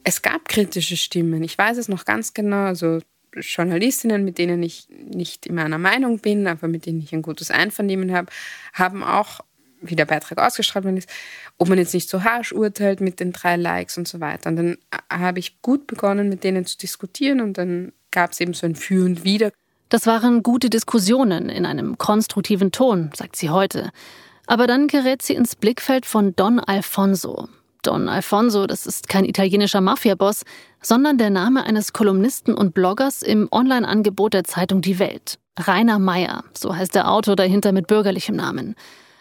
Es 0.02 0.22
gab 0.22 0.48
kritische 0.48 0.96
Stimmen. 0.96 1.44
Ich 1.44 1.56
weiß 1.56 1.78
es 1.78 1.88
noch 1.88 2.04
ganz 2.04 2.34
genau. 2.34 2.64
Also 2.64 2.98
Journalistinnen, 3.36 4.24
mit 4.24 4.38
denen 4.38 4.62
ich 4.62 4.88
nicht 4.90 5.46
immer 5.46 5.64
einer 5.64 5.78
Meinung 5.78 6.18
bin, 6.18 6.46
aber 6.46 6.68
mit 6.68 6.86
denen 6.86 7.00
ich 7.00 7.12
ein 7.12 7.22
gutes 7.22 7.50
Einvernehmen 7.50 8.12
habe, 8.12 8.28
haben 8.72 9.02
auch, 9.02 9.40
wie 9.80 9.96
der 9.96 10.06
Beitrag 10.06 10.38
ausgestrahlt 10.38 10.84
worden 10.84 10.96
ist, 10.96 11.08
ob 11.58 11.68
man 11.68 11.78
jetzt 11.78 11.94
nicht 11.94 12.08
so 12.08 12.24
harsch 12.24 12.52
urteilt 12.52 13.00
mit 13.00 13.20
den 13.20 13.32
drei 13.32 13.56
Likes 13.56 13.98
und 13.98 14.08
so 14.08 14.20
weiter. 14.20 14.50
Und 14.50 14.56
dann 14.56 14.78
habe 15.12 15.38
ich 15.38 15.60
gut 15.62 15.86
begonnen, 15.86 16.28
mit 16.28 16.44
denen 16.44 16.64
zu 16.64 16.78
diskutieren 16.78 17.40
und 17.40 17.58
dann 17.58 17.92
gab 18.10 18.32
es 18.32 18.40
eben 18.40 18.54
so 18.54 18.66
ein 18.66 18.76
Für 18.76 19.04
und 19.04 19.24
Wider. 19.24 19.50
Das 19.88 20.06
waren 20.06 20.42
gute 20.42 20.70
Diskussionen 20.70 21.48
in 21.48 21.66
einem 21.66 21.98
konstruktiven 21.98 22.72
Ton, 22.72 23.10
sagt 23.14 23.36
sie 23.36 23.50
heute. 23.50 23.90
Aber 24.46 24.66
dann 24.66 24.88
gerät 24.88 25.22
sie 25.22 25.34
ins 25.34 25.56
Blickfeld 25.56 26.06
von 26.06 26.34
Don 26.34 26.58
Alfonso. 26.58 27.48
Don 27.84 28.08
Alfonso, 28.08 28.66
das 28.66 28.86
ist 28.86 29.10
kein 29.10 29.26
italienischer 29.26 29.82
Mafiaboss, 29.82 30.44
sondern 30.80 31.18
der 31.18 31.28
Name 31.28 31.64
eines 31.64 31.92
Kolumnisten 31.92 32.54
und 32.54 32.72
Bloggers 32.72 33.22
im 33.22 33.46
Online-Angebot 33.52 34.32
der 34.32 34.44
Zeitung 34.44 34.80
Die 34.80 34.98
Welt. 34.98 35.38
Rainer 35.60 35.98
Meyer, 35.98 36.44
so 36.54 36.74
heißt 36.74 36.94
der 36.94 37.10
Autor 37.10 37.36
dahinter 37.36 37.72
mit 37.72 37.86
bürgerlichem 37.86 38.36
Namen. 38.36 38.74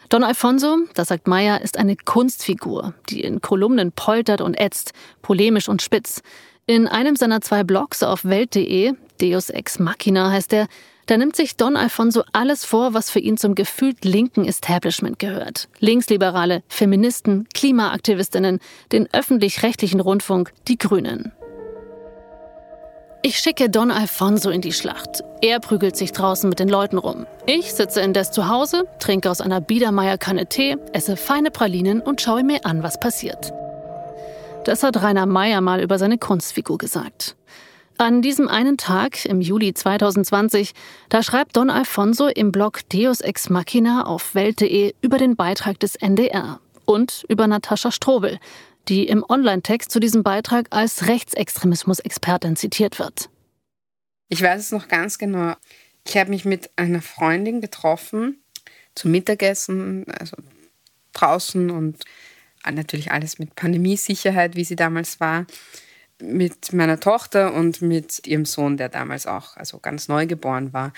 Don 0.08 0.24
Alfonso, 0.24 0.78
das 0.94 1.10
sagt 1.10 1.28
Meyer, 1.28 1.62
ist 1.62 1.78
eine 1.78 1.98
Kunstfigur, 1.98 2.94
die 3.10 3.22
in 3.22 3.42
Kolumnen 3.42 3.92
poltert 3.92 4.40
und 4.40 4.58
ätzt, 4.58 4.94
polemisch 5.22 5.68
und 5.68 5.82
spitz. 5.82 6.22
In 6.66 6.88
einem 6.88 7.18
seiner 7.18 7.42
zwei 7.42 7.66
Blogs 7.66 8.02
auf 8.02 8.24
Welt.de, 8.24 8.94
Deus 9.20 9.50
Ex 9.50 9.78
Machina 9.80 10.32
heißt 10.32 10.54
er, 10.54 10.68
da 11.06 11.18
nimmt 11.18 11.36
sich 11.36 11.58
Don 11.58 11.76
Alfonso 11.76 12.24
alles 12.32 12.66
vor, 12.66 12.94
was 12.94 13.10
für 13.10 13.20
ihn 13.20 13.38
zum 13.38 13.56
gefühlt 13.56 14.06
linken 14.06 14.46
Establishment 14.46 15.20
gehört. 15.20 15.68
Linksliberale, 15.80 16.64
Feministen, 16.68 17.48
Klimaaktivistinnen, 17.54 18.60
den 18.92 19.08
öffentlich-rechtlichen 19.14 20.00
Rundfunk, 20.00 20.54
die 20.68 20.78
Grünen. 20.78 21.34
Ich 23.26 23.40
schicke 23.40 23.70
Don 23.70 23.90
Alfonso 23.90 24.50
in 24.50 24.60
die 24.60 24.74
Schlacht. 24.74 25.24
Er 25.42 25.62
prügelt 25.62 25.96
sich 25.96 26.12
draußen 26.12 26.50
mit 26.50 26.60
den 26.60 26.68
Leuten 26.68 26.98
rum. 26.98 27.26
Ich 27.46 27.74
sitze 27.74 28.02
indes 28.02 28.32
zu 28.32 28.50
Hause, 28.50 28.84
trinke 29.00 29.32
aus 29.32 29.40
einer 29.40 29.62
Biedermeier-Kanne 29.62 30.48
Tee, 30.48 30.76
esse 30.92 31.16
feine 31.16 31.50
Pralinen 31.50 32.02
und 32.02 32.22
schaue 32.22 32.44
mir 32.44 32.66
an, 32.66 32.84
was 32.84 33.00
passiert. 33.00 33.54
Das 34.66 34.84
hat 34.84 35.02
Rainer 35.02 35.26
Meyer 35.26 35.62
mal 35.62 35.82
über 35.82 35.98
seine 36.00 36.18
Kunstfigur 36.18 36.78
gesagt. 36.78 37.38
An 37.98 38.24
diesem 38.24 38.48
einen 38.48 38.78
Tag 38.78 39.24
im 39.26 39.40
Juli 39.40 39.74
2020, 39.74 40.74
da 41.10 41.22
schreibt 41.22 41.56
Don 41.56 41.70
Alfonso 41.70 42.28
im 42.28 42.52
Blog 42.52 42.82
Deus 42.90 43.22
Ex 43.22 43.50
Machina 43.50 44.06
auf 44.06 44.34
Welt.de 44.34 44.96
über 45.02 45.18
den 45.20 45.36
Beitrag 45.36 45.80
des 45.80 45.96
NDR 45.96 46.60
und 46.86 47.24
über 47.30 47.46
Natascha 47.46 47.92
Strobel, 47.92 48.40
die 48.90 49.08
im 49.08 49.24
Online-Text 49.28 49.92
zu 49.92 50.00
diesem 50.00 50.24
Beitrag 50.24 50.68
als 50.72 51.08
Rechtsextremismus-Expertin 51.08 52.56
zitiert 52.56 52.98
wird. 52.98 53.30
Ich 54.28 54.42
weiß 54.42 54.60
es 54.60 54.72
noch 54.72 54.88
ganz 54.88 55.20
genau. 55.20 55.54
Ich 56.06 56.18
habe 56.18 56.32
mich 56.32 56.46
mit 56.46 56.72
einer 56.76 57.02
Freundin 57.02 57.62
getroffen 57.62 58.44
zum 58.96 59.12
Mittagessen, 59.12 60.06
also 60.20 60.36
draußen 61.14 61.70
und 61.70 62.04
natürlich 62.70 63.12
alles 63.12 63.38
mit 63.38 63.56
Pandemiesicherheit, 63.56 64.56
wie 64.56 64.66
sie 64.66 64.76
damals 64.76 65.20
war 65.20 65.46
mit 66.24 66.74
meiner 66.74 67.00
Tochter 67.00 67.54
und 67.54 67.82
mit 67.82 68.26
ihrem 68.28 68.46
Sohn, 68.46 68.78
der 68.78 68.90
damals 68.90 69.28
auch 69.28 69.58
also 69.58 69.80
ganz 69.80 70.08
neu 70.08 70.26
geboren 70.26 70.74
war. 70.74 70.94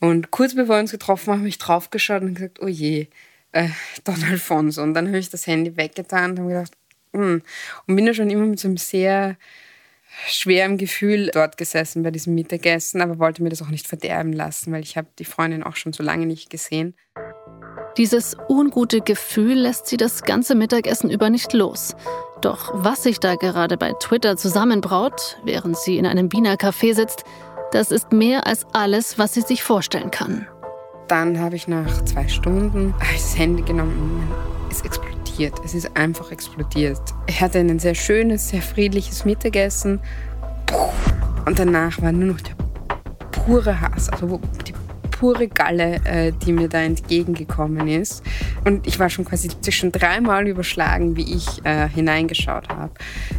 Und 0.00 0.30
kurz 0.30 0.54
bevor 0.54 0.76
wir 0.76 0.80
uns 0.80 0.90
getroffen 0.90 1.32
haben, 1.32 1.38
habe 1.40 1.48
ich 1.48 1.58
draufgeschaut 1.58 2.22
und 2.22 2.34
gesagt, 2.34 2.60
oh 2.60 2.68
je, 2.68 3.08
äh, 3.52 3.68
Don 4.04 4.22
Alfonso. 4.24 4.82
Und 4.82 4.94
dann 4.94 5.08
habe 5.08 5.18
ich 5.18 5.30
das 5.30 5.46
Handy 5.46 5.76
weggetan 5.76 6.32
und 6.32 6.38
habe 6.40 6.48
gedacht, 6.48 6.72
hm. 7.14 7.42
Und 7.86 7.96
bin 7.96 8.06
ja 8.06 8.14
schon 8.14 8.30
immer 8.30 8.44
mit 8.44 8.58
so 8.58 8.68
einem 8.68 8.76
sehr 8.76 9.36
schweren 10.26 10.78
Gefühl 10.78 11.30
dort 11.32 11.56
gesessen 11.56 12.02
bei 12.02 12.10
diesem 12.10 12.34
Mittagessen, 12.34 13.00
aber 13.00 13.18
wollte 13.18 13.42
mir 13.42 13.50
das 13.50 13.62
auch 13.62 13.68
nicht 13.68 13.86
verderben 13.86 14.32
lassen, 14.32 14.72
weil 14.72 14.82
ich 14.82 14.96
habe 14.96 15.08
die 15.18 15.24
Freundin 15.24 15.62
auch 15.62 15.76
schon 15.76 15.92
so 15.92 16.02
lange 16.02 16.26
nicht 16.26 16.50
gesehen. 16.50 16.94
Dieses 17.96 18.36
ungute 18.48 19.00
Gefühl 19.00 19.54
lässt 19.54 19.86
sie 19.86 19.96
das 19.96 20.22
ganze 20.22 20.54
Mittagessen 20.54 21.10
über 21.10 21.30
nicht 21.30 21.52
los. 21.52 21.94
Doch 22.40 22.72
was 22.74 23.04
sich 23.04 23.20
da 23.20 23.36
gerade 23.36 23.76
bei 23.76 23.92
Twitter 24.00 24.36
zusammenbraut, 24.36 25.38
während 25.44 25.78
sie 25.78 25.98
in 25.98 26.06
einem 26.06 26.32
Wiener 26.32 26.56
Café 26.56 26.94
sitzt, 26.94 27.24
das 27.72 27.90
ist 27.90 28.12
mehr 28.12 28.46
als 28.46 28.66
alles, 28.72 29.18
was 29.18 29.34
sie 29.34 29.42
sich 29.42 29.62
vorstellen 29.62 30.10
kann. 30.10 30.46
Dann 31.08 31.38
habe 31.38 31.56
ich 31.56 31.68
nach 31.68 32.04
zwei 32.04 32.26
Stunden 32.28 32.94
das 33.12 33.38
Handy 33.38 33.62
genommen. 33.62 34.28
Es 34.70 34.80
explodiert. 34.82 35.13
Es 35.64 35.74
ist 35.74 35.96
einfach 35.96 36.30
explodiert. 36.30 37.00
Ich 37.26 37.40
hatte 37.40 37.58
ein 37.58 37.78
sehr 37.80 37.94
schönes, 37.94 38.50
sehr 38.50 38.62
friedliches 38.62 39.24
Mittagessen. 39.24 40.00
Und 41.44 41.58
danach 41.58 42.00
war 42.00 42.12
nur 42.12 42.34
noch 42.34 42.40
der 42.40 42.54
pure 43.32 43.80
Hass. 43.80 44.08
Also 44.10 44.40
die 44.66 44.72
pure 45.10 45.48
Galle, 45.48 46.00
äh, 46.04 46.32
die 46.32 46.52
mir 46.52 46.68
da 46.68 46.82
entgegengekommen 46.82 47.88
ist. 47.88 48.22
Und 48.64 48.86
ich 48.86 49.00
war 49.00 49.10
schon 49.10 49.24
quasi 49.24 49.48
schon 49.70 49.90
dreimal 49.90 50.46
überschlagen, 50.46 51.16
wie 51.16 51.34
ich 51.34 51.64
äh, 51.64 51.88
hineingeschaut 51.88 52.68
habe. 52.68 52.92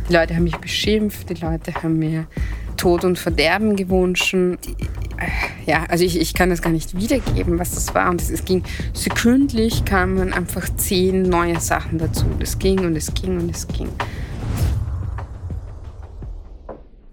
Die 0.09 0.13
Leute 0.13 0.35
haben 0.35 0.43
mich 0.43 0.57
beschimpft, 0.57 1.29
die 1.29 1.35
Leute 1.35 1.73
haben 1.75 1.97
mir 1.97 2.27
Tod 2.77 3.03
und 3.03 3.17
Verderben 3.17 3.75
gewünscht. 3.75 4.33
Die, 4.33 4.71
äh, 5.17 5.29
ja, 5.65 5.85
also 5.89 6.03
ich, 6.03 6.19
ich 6.19 6.33
kann 6.33 6.49
das 6.49 6.61
gar 6.61 6.71
nicht 6.71 6.97
wiedergeben, 6.97 7.59
was 7.59 7.75
das 7.75 7.93
war. 7.93 8.09
Und 8.09 8.21
es, 8.21 8.29
es 8.29 8.45
ging 8.45 8.63
sekündlich 8.93 9.85
kamen 9.85 10.33
einfach 10.33 10.67
zehn 10.75 11.23
neue 11.23 11.59
Sachen 11.59 11.97
dazu. 11.97 12.25
Es 12.39 12.59
ging 12.59 12.79
und 12.85 12.95
es 12.95 13.13
ging 13.13 13.39
und 13.39 13.49
es 13.49 13.67
ging. 13.67 13.89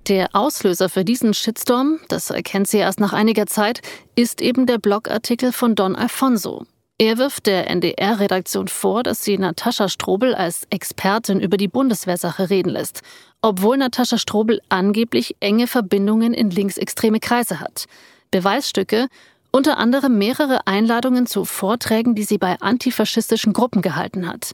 Der 0.09 0.31
Auslöser 0.33 0.89
für 0.89 1.05
diesen 1.05 1.33
Shitstorm, 1.33 2.01
das 2.09 2.31
erkennt 2.31 2.67
sie 2.67 2.79
erst 2.79 2.99
nach 2.99 3.13
einiger 3.13 3.47
Zeit, 3.47 3.83
ist 4.17 4.41
eben 4.41 4.67
der 4.67 4.79
Blogartikel 4.79 5.53
von 5.53 5.77
Don 5.77 5.95
Alfonso. 5.95 6.67
Er 6.99 7.19
wirft 7.19 7.47
der 7.47 7.69
NDR-Redaktion 7.69 8.69
vor, 8.69 9.03
dass 9.03 9.25
sie 9.25 9.37
Natascha 9.37 9.89
Strobel 9.89 10.35
als 10.35 10.67
Expertin 10.71 11.41
über 11.41 11.57
die 11.57 11.69
Bundeswehrsache 11.69 12.49
reden 12.49 12.71
lässt, 12.71 13.01
obwohl 13.41 13.77
Natascha 13.77 14.19
Strobel 14.19 14.61
angeblich 14.69 15.37
enge 15.41 15.67
Verbindungen 15.67 16.33
in 16.33 16.51
linksextreme 16.51 17.19
Kreise 17.19 17.61
hat. 17.61 17.87
Beweisstücke, 18.31 19.09
unter 19.51 19.79
anderem 19.79 20.17
mehrere 20.17 20.67
Einladungen 20.67 21.27
zu 21.27 21.45
Vorträgen, 21.45 22.15
die 22.15 22.25
sie 22.25 22.39
bei 22.39 22.61
antifaschistischen 22.61 23.53
Gruppen 23.53 23.83
gehalten 23.83 24.27
hat. 24.27 24.53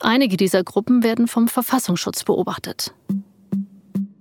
Einige 0.00 0.36
dieser 0.36 0.64
Gruppen 0.64 1.02
werden 1.02 1.28
vom 1.28 1.48
Verfassungsschutz 1.48 2.24
beobachtet. 2.24 2.92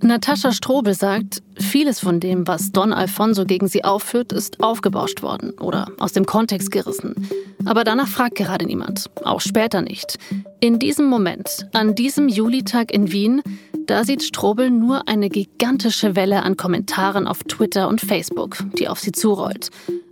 Natascha 0.01 0.53
Strobel 0.53 0.93
sagt, 0.93 1.41
vieles 1.57 1.99
von 1.99 2.19
dem, 2.19 2.47
was 2.47 2.71
Don 2.71 2.93
Alfonso 2.93 3.45
gegen 3.45 3.67
sie 3.67 3.83
aufführt, 3.83 4.31
ist 4.31 4.63
aufgebauscht 4.63 5.21
worden 5.21 5.51
oder 5.59 5.91
aus 5.99 6.13
dem 6.13 6.25
Kontext 6.25 6.71
gerissen. 6.71 7.27
Aber 7.65 7.83
danach 7.83 8.07
fragt 8.07 8.35
gerade 8.35 8.65
niemand, 8.65 9.09
auch 9.23 9.41
später 9.41 9.81
nicht. 9.81 10.17
In 10.61 10.79
diesem 10.79 11.07
Moment, 11.07 11.67
an 11.73 11.95
diesem 11.95 12.29
Julitag 12.29 12.93
in 12.93 13.11
Wien, 13.11 13.41
da 13.87 14.05
sieht 14.05 14.23
Strobel 14.23 14.69
nur 14.69 15.07
eine 15.07 15.29
gigantische 15.29 16.15
Welle 16.15 16.43
an 16.43 16.55
Kommentaren 16.55 17.27
auf 17.27 17.43
Twitter 17.43 17.89
und 17.89 17.99
Facebook, 17.99 18.57
die 18.77 18.87
auf 18.87 18.99
sie 18.99 19.11
zurollt. 19.11 19.69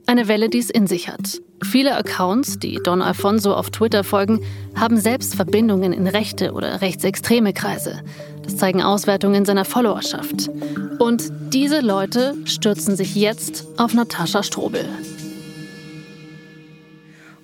Eine 0.10 0.30
Welle, 0.30 0.48
die 0.48 0.60
es 0.60 0.70
in 0.70 0.88
sich 0.88 1.10
hat. 1.10 1.42
Viele 1.62 1.98
Accounts, 1.98 2.60
die 2.60 2.80
Don 2.82 3.02
Alfonso 3.02 3.54
auf 3.54 3.72
Twitter 3.72 4.06
folgen, 4.06 4.40
haben 4.74 4.98
selbst 4.98 5.36
Verbindungen 5.36 5.92
in 5.92 6.08
rechte 6.08 6.54
oder 6.54 6.80
rechtsextreme 6.80 7.52
Kreise. 7.52 8.02
Das 8.42 8.56
zeigen 8.56 8.82
Auswertungen 8.82 9.44
seiner 9.44 9.66
Followerschaft. 9.66 10.50
Und 11.00 11.30
diese 11.54 11.82
Leute 11.82 12.36
stürzen 12.46 12.96
sich 12.96 13.16
jetzt 13.16 13.66
auf 13.76 13.94
Natascha 13.94 14.44
Strobel. 14.44 14.88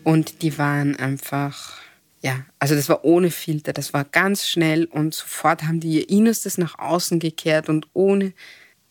Und 0.05 0.41
die 0.41 0.57
waren 0.57 0.95
einfach, 0.95 1.73
ja, 2.21 2.45
also 2.59 2.75
das 2.75 2.87
war 2.87 3.03
ohne 3.03 3.29
Filter, 3.31 3.73
das 3.73 3.93
war 3.93 4.05
ganz 4.05 4.47
schnell 4.47 4.85
und 4.85 5.13
sofort 5.13 5.63
haben 5.63 5.81
die 5.81 5.99
ihr 5.99 6.09
Innerstes 6.09 6.57
nach 6.57 6.79
außen 6.79 7.19
gekehrt 7.19 7.67
und 7.67 7.87
ohne 7.91 8.31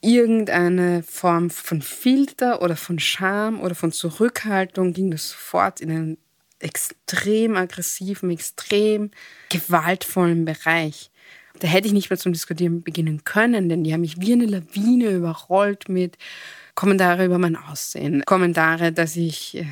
irgendeine 0.03 1.03
Form 1.03 1.49
von 1.49 1.81
Filter 1.81 2.61
oder 2.61 2.77
von 2.77 2.99
Scham 2.99 3.61
oder 3.61 3.75
von 3.75 3.93
Zurückhaltung 3.93 4.93
ging 4.93 5.11
das 5.11 5.31
sofort 5.31 5.81
in 5.81 5.91
einen 5.91 6.19
extrem 6.59 7.57
aggressiven, 7.57 8.31
extrem 8.31 9.11
gewaltvollen 9.49 10.45
Bereich. 10.45 11.11
Da 11.61 11.69
hätte 11.69 11.87
ich 11.87 11.93
nicht 11.93 12.11
mehr 12.11 12.19
zum 12.19 12.33
Diskutieren 12.33 12.83
beginnen 12.83 13.25
können, 13.25 13.69
denn 13.69 13.85
die 13.85 13.93
haben 13.93 14.01
mich 14.01 14.21
wie 14.21 14.33
eine 14.33 14.47
Lawine 14.47 15.11
überrollt 15.11 15.89
mit 15.89 16.19
Kommentare 16.75 17.25
über 17.25 17.39
mein 17.39 17.57
Aussehen, 17.57 18.25
Kommentare, 18.25 18.93
dass 18.93 19.17
ich 19.17 19.59
äh, 19.59 19.67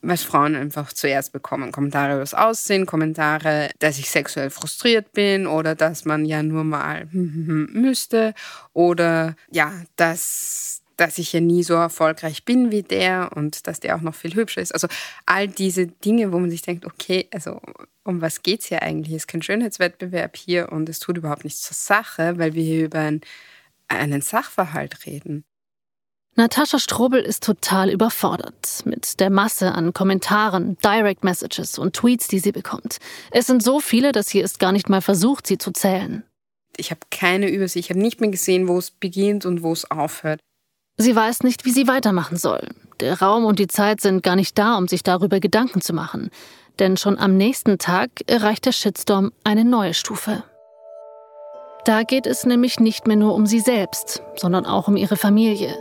was 0.00 0.22
Frauen 0.22 0.54
einfach 0.54 0.92
zuerst 0.92 1.32
bekommen. 1.32 1.72
Kommentare 1.72 2.12
über 2.12 2.20
das 2.20 2.34
Aussehen, 2.34 2.86
Kommentare, 2.86 3.70
dass 3.80 3.98
ich 3.98 4.10
sexuell 4.10 4.50
frustriert 4.50 5.12
bin 5.12 5.46
oder 5.46 5.74
dass 5.74 6.04
man 6.04 6.24
ja 6.24 6.42
nur 6.42 6.64
mal 6.64 7.06
müsste 7.12 8.34
oder 8.72 9.34
ja, 9.50 9.72
dass, 9.96 10.82
dass 10.96 11.18
ich 11.18 11.32
ja 11.32 11.40
nie 11.40 11.64
so 11.64 11.74
erfolgreich 11.74 12.44
bin 12.44 12.70
wie 12.70 12.82
der 12.82 13.30
und 13.34 13.66
dass 13.66 13.80
der 13.80 13.96
auch 13.96 14.00
noch 14.00 14.14
viel 14.14 14.34
hübscher 14.34 14.62
ist. 14.62 14.72
Also 14.72 14.86
all 15.26 15.48
diese 15.48 15.88
Dinge, 15.88 16.32
wo 16.32 16.38
man 16.38 16.50
sich 16.50 16.62
denkt, 16.62 16.86
okay, 16.86 17.28
also 17.32 17.60
um 18.04 18.20
was 18.20 18.42
geht 18.42 18.60
es 18.60 18.66
hier 18.66 18.82
eigentlich? 18.82 19.14
Es 19.14 19.24
ist 19.24 19.28
kein 19.28 19.42
Schönheitswettbewerb 19.42 20.36
hier 20.36 20.70
und 20.70 20.88
es 20.88 21.00
tut 21.00 21.18
überhaupt 21.18 21.44
nichts 21.44 21.62
zur 21.62 21.74
Sache, 21.74 22.38
weil 22.38 22.54
wir 22.54 22.62
hier 22.62 22.84
über 22.84 23.00
ein, 23.00 23.20
einen 23.88 24.22
Sachverhalt 24.22 25.06
reden. 25.06 25.44
Natascha 26.38 26.78
Strobel 26.78 27.20
ist 27.20 27.42
total 27.42 27.90
überfordert 27.90 28.82
mit 28.84 29.18
der 29.18 29.28
Masse 29.28 29.72
an 29.72 29.92
Kommentaren, 29.92 30.78
Direct 30.84 31.24
Messages 31.24 31.80
und 31.80 31.96
Tweets, 31.96 32.28
die 32.28 32.38
sie 32.38 32.52
bekommt. 32.52 32.98
Es 33.32 33.48
sind 33.48 33.60
so 33.60 33.80
viele, 33.80 34.12
dass 34.12 34.28
sie 34.28 34.40
es 34.40 34.60
gar 34.60 34.70
nicht 34.70 34.88
mal 34.88 35.00
versucht, 35.00 35.48
sie 35.48 35.58
zu 35.58 35.72
zählen. 35.72 36.22
Ich 36.76 36.92
habe 36.92 37.00
keine 37.10 37.50
Übersicht, 37.50 37.86
ich 37.86 37.90
habe 37.90 37.98
nicht 37.98 38.20
mehr 38.20 38.30
gesehen, 38.30 38.68
wo 38.68 38.78
es 38.78 38.92
beginnt 38.92 39.46
und 39.46 39.64
wo 39.64 39.72
es 39.72 39.90
aufhört. 39.90 40.38
Sie 40.96 41.16
weiß 41.16 41.42
nicht, 41.42 41.64
wie 41.64 41.72
sie 41.72 41.88
weitermachen 41.88 42.36
soll. 42.36 42.68
Der 43.00 43.18
Raum 43.18 43.44
und 43.44 43.58
die 43.58 43.66
Zeit 43.66 44.00
sind 44.00 44.22
gar 44.22 44.36
nicht 44.36 44.56
da, 44.56 44.78
um 44.78 44.86
sich 44.86 45.02
darüber 45.02 45.40
Gedanken 45.40 45.80
zu 45.80 45.92
machen. 45.92 46.30
Denn 46.78 46.96
schon 46.96 47.18
am 47.18 47.36
nächsten 47.36 47.78
Tag 47.78 48.10
erreicht 48.28 48.64
der 48.64 48.72
Shitstorm 48.72 49.32
eine 49.42 49.64
neue 49.64 49.92
Stufe. 49.92 50.44
Da 51.84 52.04
geht 52.04 52.26
es 52.28 52.46
nämlich 52.46 52.78
nicht 52.78 53.08
mehr 53.08 53.16
nur 53.16 53.34
um 53.34 53.46
sie 53.46 53.60
selbst, 53.60 54.22
sondern 54.36 54.66
auch 54.66 54.86
um 54.86 54.96
ihre 54.96 55.16
Familie. 55.16 55.76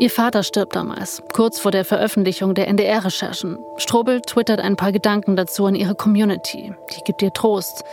Ihr 0.00 0.10
Vater 0.10 0.42
stirbt 0.42 0.74
damals, 0.74 1.22
kurz 1.32 1.60
vor 1.60 1.70
der 1.70 1.84
Veröffentlichung 1.84 2.54
der 2.54 2.66
NDR-Recherchen. 2.66 3.58
Strobel 3.76 4.20
twittert 4.22 4.58
ein 4.58 4.74
paar 4.74 4.90
Gedanken 4.90 5.36
dazu 5.36 5.66
an 5.66 5.76
ihre 5.76 5.94
Community. 5.94 6.74
Die 6.90 7.00
gibt 7.04 7.22
ihr 7.22 7.32
Trost. 7.32 7.84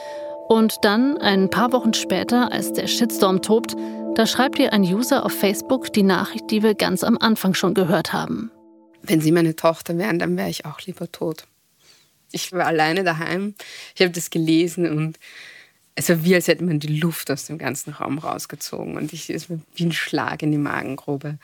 Und 0.47 0.77
dann, 0.81 1.19
ein 1.19 1.51
paar 1.51 1.71
Wochen 1.73 1.93
später, 1.93 2.51
als 2.51 2.73
der 2.73 2.87
Shitstorm 2.87 3.43
tobt, 3.43 3.75
da 4.15 4.25
schreibt 4.25 4.57
ihr 4.57 4.73
ein 4.73 4.81
User 4.81 5.23
auf 5.23 5.31
Facebook 5.31 5.93
die 5.93 6.01
Nachricht, 6.01 6.49
die 6.49 6.63
wir 6.63 6.73
ganz 6.73 7.03
am 7.03 7.19
Anfang 7.19 7.53
schon 7.53 7.75
gehört 7.75 8.13
haben. 8.13 8.49
Wenn 9.03 9.21
Sie 9.21 9.31
meine 9.31 9.55
Tochter 9.55 9.95
wären, 9.99 10.17
dann 10.17 10.35
wäre 10.37 10.49
ich 10.49 10.65
auch 10.65 10.81
lieber 10.81 11.11
tot. 11.11 11.45
Ich 12.31 12.51
war 12.51 12.65
alleine 12.65 13.03
daheim, 13.03 13.53
ich 13.93 14.01
habe 14.01 14.11
das 14.11 14.31
gelesen 14.31 14.89
und 14.89 15.19
es 15.93 16.09
war 16.09 16.23
wie, 16.23 16.33
als 16.33 16.47
hätte 16.47 16.63
man 16.63 16.79
die 16.79 16.99
Luft 16.99 17.29
aus 17.29 17.45
dem 17.45 17.59
ganzen 17.59 17.93
Raum 17.93 18.17
rausgezogen. 18.17 18.97
Und 18.97 19.13
ich, 19.13 19.29
es 19.29 19.49
war 19.49 19.59
wie 19.75 19.85
ein 19.85 19.91
Schlag 19.91 20.41
in 20.41 20.51
die 20.51 20.57
Magengrube. 20.57 21.37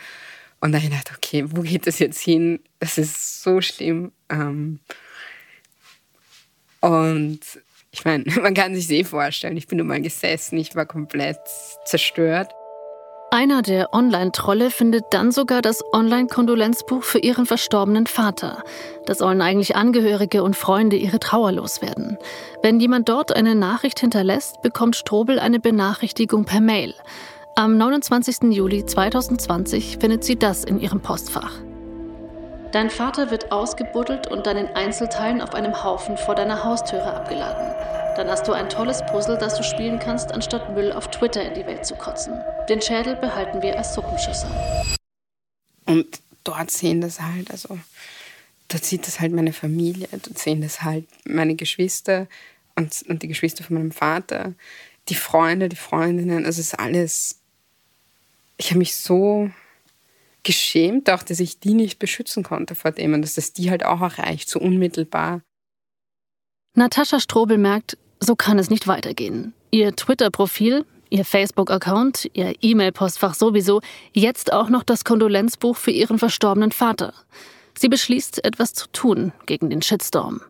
Und 0.59 0.71
da 0.71 0.77
habe 0.77 0.87
ich 0.87 0.91
gedacht, 0.91 1.13
okay, 1.15 1.45
wo 1.47 1.61
geht 1.61 1.87
das 1.87 1.99
jetzt 1.99 2.19
hin? 2.19 2.59
Das 2.79 2.97
ist 2.97 3.43
so 3.43 3.61
schlimm. 3.61 4.11
Ähm 4.29 4.79
und 6.81 7.39
ich 7.91 8.05
meine, 8.05 8.23
man 8.41 8.53
kann 8.53 8.75
sich 8.75 8.89
eh 8.89 9.03
vorstellen, 9.03 9.57
ich 9.57 9.67
bin 9.67 9.77
nur 9.77 9.87
mal 9.87 10.01
gesessen, 10.01 10.57
ich 10.57 10.75
war 10.75 10.85
komplett 10.85 11.39
zerstört. 11.85 12.51
Einer 13.29 13.61
der 13.61 13.93
Online-Trolle 13.93 14.71
findet 14.71 15.03
dann 15.11 15.33
sogar 15.33 15.61
das 15.61 15.83
Online-Kondolenzbuch 15.91 17.03
für 17.03 17.19
ihren 17.19 17.45
verstorbenen 17.45 18.07
Vater. 18.07 18.63
Da 19.05 19.15
sollen 19.15 19.41
eigentlich 19.41 19.75
Angehörige 19.75 20.43
und 20.43 20.55
Freunde 20.55 20.95
ihre 20.95 21.19
Trauer 21.19 21.51
loswerden. 21.51 22.17
Wenn 22.63 22.79
jemand 22.79 23.09
dort 23.09 23.35
eine 23.35 23.53
Nachricht 23.53 23.99
hinterlässt, 23.99 24.61
bekommt 24.61 24.95
Strobel 24.95 25.39
eine 25.39 25.59
Benachrichtigung 25.59 26.45
per 26.45 26.61
Mail. 26.61 26.93
Am 27.59 27.75
29. 27.75 28.53
Juli 28.53 28.85
2020 28.85 29.97
findet 29.99 30.23
sie 30.23 30.35
das 30.35 30.63
in 30.63 30.79
ihrem 30.79 31.01
Postfach. 31.01 31.59
Dein 32.71 32.91
Vater 32.91 33.31
wird 33.31 33.51
ausgebuddelt 33.51 34.27
und 34.27 34.45
dann 34.45 34.57
in 34.57 34.67
Einzelteilen 34.67 35.41
auf 35.41 35.55
einem 35.55 35.83
Haufen 35.83 36.17
vor 36.17 36.35
deiner 36.35 36.63
Haustüre 36.63 37.11
abgeladen. 37.11 37.73
Dann 38.15 38.27
hast 38.27 38.47
du 38.47 38.51
ein 38.51 38.69
tolles 38.69 39.03
Puzzle, 39.07 39.39
das 39.39 39.57
du 39.57 39.63
spielen 39.63 39.97
kannst, 39.97 40.31
anstatt 40.33 40.75
Müll 40.75 40.91
auf 40.91 41.09
Twitter 41.09 41.41
in 41.41 41.55
die 41.55 41.65
Welt 41.65 41.83
zu 41.83 41.95
kotzen. 41.95 42.39
Den 42.69 42.79
Schädel 42.79 43.15
behalten 43.15 43.63
wir 43.63 43.75
als 43.75 43.95
Suppenschüssel. 43.95 44.51
Und 45.87 46.21
dort 46.43 46.69
sehen 46.69 47.01
das 47.01 47.19
halt, 47.19 47.49
also 47.49 47.79
dort 48.67 48.85
sieht 48.85 49.07
das 49.07 49.19
halt 49.19 49.33
meine 49.33 49.51
Familie, 49.51 50.07
dort 50.11 50.37
sehen 50.37 50.61
das 50.61 50.83
halt 50.83 51.07
meine 51.25 51.55
Geschwister 51.55 52.27
und, 52.75 53.03
und 53.09 53.23
die 53.23 53.27
Geschwister 53.27 53.63
von 53.63 53.77
meinem 53.77 53.91
Vater, 53.91 54.53
die 55.09 55.15
Freunde, 55.15 55.69
die 55.69 55.75
Freundinnen, 55.75 56.45
also 56.45 56.61
es 56.61 56.73
ist 56.73 56.79
alles 56.79 57.39
ich 58.57 58.69
habe 58.69 58.79
mich 58.79 58.95
so 58.95 59.49
geschämt, 60.43 61.09
auch 61.09 61.23
dass 61.23 61.39
ich 61.39 61.59
die 61.59 61.73
nicht 61.73 61.99
beschützen 61.99 62.43
konnte 62.43 62.75
vor 62.75 62.91
dem 62.91 63.13
und 63.13 63.21
dass 63.21 63.35
das 63.35 63.53
die 63.53 63.69
halt 63.69 63.85
auch 63.85 64.01
erreicht, 64.01 64.49
so 64.49 64.59
unmittelbar. 64.59 65.41
Natascha 66.73 67.19
Strobel 67.19 67.57
merkt, 67.57 67.97
so 68.19 68.35
kann 68.35 68.59
es 68.59 68.69
nicht 68.69 68.87
weitergehen. 68.87 69.53
Ihr 69.71 69.95
Twitter-Profil, 69.95 70.85
ihr 71.09 71.25
Facebook-Account, 71.25 72.29
ihr 72.33 72.55
E-Mail-Postfach 72.61 73.33
sowieso, 73.33 73.81
jetzt 74.13 74.53
auch 74.53 74.69
noch 74.69 74.83
das 74.83 75.03
Kondolenzbuch 75.03 75.75
für 75.75 75.91
ihren 75.91 76.19
verstorbenen 76.19 76.71
Vater. 76.71 77.13
Sie 77.77 77.89
beschließt, 77.89 78.43
etwas 78.43 78.73
zu 78.73 78.87
tun 78.87 79.33
gegen 79.45 79.69
den 79.69 79.81
Shitstorm. 79.81 80.41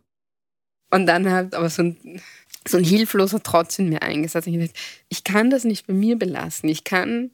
Und 0.92 1.08
dann 1.08 1.30
hat 1.30 1.54
aber 1.54 1.70
so 1.70 1.84
ein, 1.84 2.22
so 2.68 2.78
ein 2.78 2.84
hilfloser 2.84 3.44
Trotz 3.44 3.80
in 3.80 3.90
mir 3.90 4.02
eingesetzt. 4.02 4.48
Ich, 4.48 4.58
dachte, 4.58 4.74
ich 5.10 5.24
kann 5.24 5.50
das 5.50 5.64
nicht 5.64 5.88
bei 5.88 5.94
mir 5.94 6.18
belassen. 6.18 6.70
Ich 6.70 6.84
kann 6.84 7.32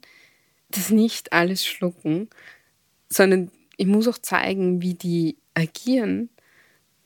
das 0.76 0.90
nicht 0.90 1.32
alles 1.32 1.64
schlucken, 1.66 2.28
sondern 3.08 3.50
ich 3.76 3.86
muss 3.86 4.08
auch 4.08 4.18
zeigen, 4.18 4.82
wie 4.82 4.94
die 4.94 5.36
agieren. 5.54 6.30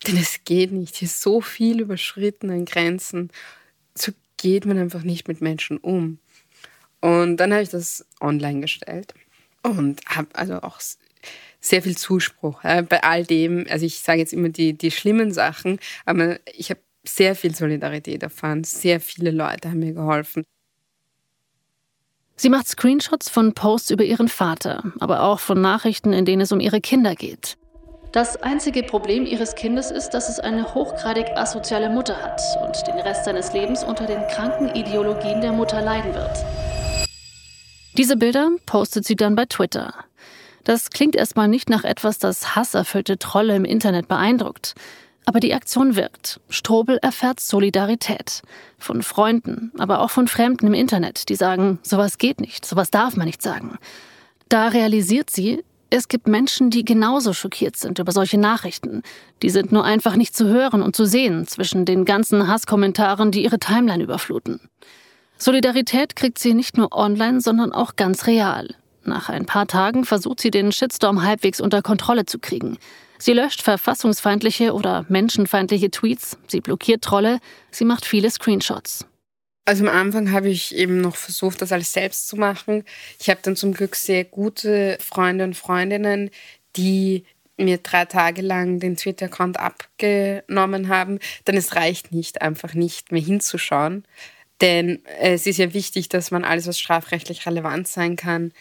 Denn 0.06 0.16
es 0.16 0.44
geht 0.44 0.72
nicht. 0.72 0.96
Hier 0.96 1.06
ist 1.06 1.20
so 1.20 1.40
viel 1.40 1.80
überschritten 1.80 2.50
an 2.50 2.64
Grenzen. 2.64 3.30
So 3.94 4.12
geht 4.36 4.64
man 4.64 4.78
einfach 4.78 5.02
nicht 5.02 5.28
mit 5.28 5.40
Menschen 5.40 5.78
um. 5.78 6.18
Und 7.00 7.36
dann 7.38 7.52
habe 7.52 7.62
ich 7.62 7.68
das 7.68 8.06
online 8.20 8.60
gestellt 8.60 9.14
und 9.62 10.04
habe 10.06 10.28
also 10.34 10.60
auch 10.62 10.80
sehr 11.60 11.82
viel 11.82 11.96
Zuspruch 11.96 12.64
ja, 12.64 12.82
bei 12.82 13.02
all 13.02 13.24
dem. 13.24 13.66
Also 13.68 13.86
ich 13.86 14.00
sage 14.00 14.20
jetzt 14.20 14.32
immer 14.32 14.48
die, 14.48 14.72
die 14.76 14.90
schlimmen 14.90 15.32
Sachen, 15.32 15.78
aber 16.04 16.38
ich 16.54 16.70
habe 16.70 16.80
sehr 17.04 17.34
viel 17.34 17.54
Solidarität 17.54 18.22
erfahren. 18.22 18.64
Sehr 18.64 19.00
viele 19.00 19.30
Leute 19.30 19.70
haben 19.70 19.80
mir 19.80 19.92
geholfen. 19.92 20.44
Sie 22.40 22.50
macht 22.50 22.68
Screenshots 22.68 23.28
von 23.28 23.52
Posts 23.52 23.90
über 23.90 24.04
ihren 24.04 24.28
Vater, 24.28 24.84
aber 25.00 25.24
auch 25.24 25.40
von 25.40 25.60
Nachrichten, 25.60 26.12
in 26.12 26.24
denen 26.24 26.42
es 26.42 26.52
um 26.52 26.60
ihre 26.60 26.80
Kinder 26.80 27.16
geht. 27.16 27.56
Das 28.12 28.36
einzige 28.36 28.84
Problem 28.84 29.26
ihres 29.26 29.56
Kindes 29.56 29.90
ist, 29.90 30.10
dass 30.10 30.28
es 30.28 30.38
eine 30.38 30.72
hochgradig 30.72 31.26
asoziale 31.34 31.90
Mutter 31.90 32.16
hat 32.16 32.40
und 32.64 32.86
den 32.86 32.94
Rest 33.00 33.24
seines 33.24 33.52
Lebens 33.52 33.82
unter 33.82 34.06
den 34.06 34.24
kranken 34.28 34.68
Ideologien 34.68 35.40
der 35.40 35.52
Mutter 35.52 35.82
leiden 35.82 36.14
wird. 36.14 36.44
Diese 37.96 38.16
Bilder 38.16 38.50
postet 38.66 39.04
sie 39.04 39.16
dann 39.16 39.34
bei 39.34 39.44
Twitter. 39.46 39.92
Das 40.62 40.90
klingt 40.90 41.16
erstmal 41.16 41.48
nicht 41.48 41.68
nach 41.68 41.82
etwas, 41.82 42.20
das 42.20 42.54
hasserfüllte 42.54 43.18
Trolle 43.18 43.56
im 43.56 43.64
Internet 43.64 44.06
beeindruckt. 44.06 44.74
Aber 45.24 45.40
die 45.40 45.54
Aktion 45.54 45.94
wirkt. 45.94 46.40
Strobel 46.48 46.98
erfährt 47.02 47.40
Solidarität. 47.40 48.42
Von 48.78 49.02
Freunden, 49.02 49.72
aber 49.78 50.00
auch 50.00 50.10
von 50.10 50.28
Fremden 50.28 50.66
im 50.68 50.74
Internet, 50.74 51.28
die 51.28 51.34
sagen, 51.34 51.78
sowas 51.82 52.18
geht 52.18 52.40
nicht, 52.40 52.64
sowas 52.64 52.90
darf 52.90 53.16
man 53.16 53.26
nicht 53.26 53.42
sagen. 53.42 53.78
Da 54.48 54.68
realisiert 54.68 55.28
sie, 55.28 55.62
es 55.90 56.08
gibt 56.08 56.28
Menschen, 56.28 56.70
die 56.70 56.84
genauso 56.84 57.32
schockiert 57.32 57.76
sind 57.76 57.98
über 57.98 58.12
solche 58.12 58.38
Nachrichten. 58.38 59.02
Die 59.42 59.48
sind 59.50 59.72
nur 59.72 59.84
einfach 59.84 60.16
nicht 60.16 60.36
zu 60.36 60.46
hören 60.46 60.82
und 60.82 60.94
zu 60.94 61.06
sehen 61.06 61.46
zwischen 61.46 61.84
den 61.84 62.04
ganzen 62.04 62.46
Hasskommentaren, 62.46 63.30
die 63.30 63.42
ihre 63.42 63.58
Timeline 63.58 64.02
überfluten. 64.02 64.60
Solidarität 65.38 66.14
kriegt 66.14 66.38
sie 66.38 66.52
nicht 66.52 66.76
nur 66.76 66.92
online, 66.92 67.40
sondern 67.40 67.72
auch 67.72 67.96
ganz 67.96 68.26
real. 68.26 68.74
Nach 69.04 69.30
ein 69.30 69.46
paar 69.46 69.66
Tagen 69.66 70.04
versucht 70.04 70.40
sie 70.40 70.50
den 70.50 70.72
Shitstorm 70.72 71.22
halbwegs 71.22 71.60
unter 71.60 71.80
Kontrolle 71.80 72.26
zu 72.26 72.38
kriegen. 72.38 72.76
Sie 73.18 73.32
löscht 73.32 73.62
verfassungsfeindliche 73.62 74.72
oder 74.72 75.04
menschenfeindliche 75.08 75.90
Tweets, 75.90 76.38
sie 76.46 76.60
blockiert 76.60 77.02
Trolle, 77.02 77.40
sie 77.70 77.84
macht 77.84 78.06
viele 78.06 78.30
Screenshots. 78.30 79.06
Also 79.64 79.86
am 79.86 79.94
Anfang 79.94 80.32
habe 80.32 80.48
ich 80.48 80.74
eben 80.74 81.02
noch 81.02 81.16
versucht, 81.16 81.60
das 81.60 81.72
alles 81.72 81.92
selbst 81.92 82.28
zu 82.28 82.36
machen. 82.36 82.84
Ich 83.20 83.28
habe 83.28 83.40
dann 83.42 83.54
zum 83.54 83.74
Glück 83.74 83.96
sehr 83.96 84.24
gute 84.24 84.96
Freunde 84.98 85.44
und 85.44 85.56
Freundinnen, 85.56 86.30
die 86.76 87.24
mir 87.58 87.76
drei 87.78 88.06
Tage 88.06 88.40
lang 88.40 88.80
den 88.80 88.96
Twitter-Account 88.96 89.58
abgenommen 89.60 90.88
haben. 90.88 91.18
Denn 91.46 91.56
es 91.56 91.74
reicht 91.76 92.12
nicht, 92.12 92.40
einfach 92.40 92.72
nicht 92.72 93.12
mehr 93.12 93.20
hinzuschauen. 93.20 94.04
Denn 94.62 95.02
es 95.20 95.46
ist 95.46 95.58
ja 95.58 95.74
wichtig, 95.74 96.08
dass 96.08 96.30
man 96.30 96.44
alles, 96.44 96.66
was 96.66 96.80
strafrechtlich 96.80 97.44
relevant 97.46 97.88
sein 97.88 98.16
kann, 98.16 98.52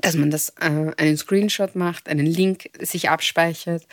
dass 0.00 0.14
man 0.14 0.30
das 0.30 0.50
äh, 0.60 0.92
einen 0.96 1.16
Screenshot 1.16 1.74
macht, 1.74 2.08
einen 2.08 2.26
Link 2.26 2.70
sich 2.80 3.08
abspeichert, 3.08 3.86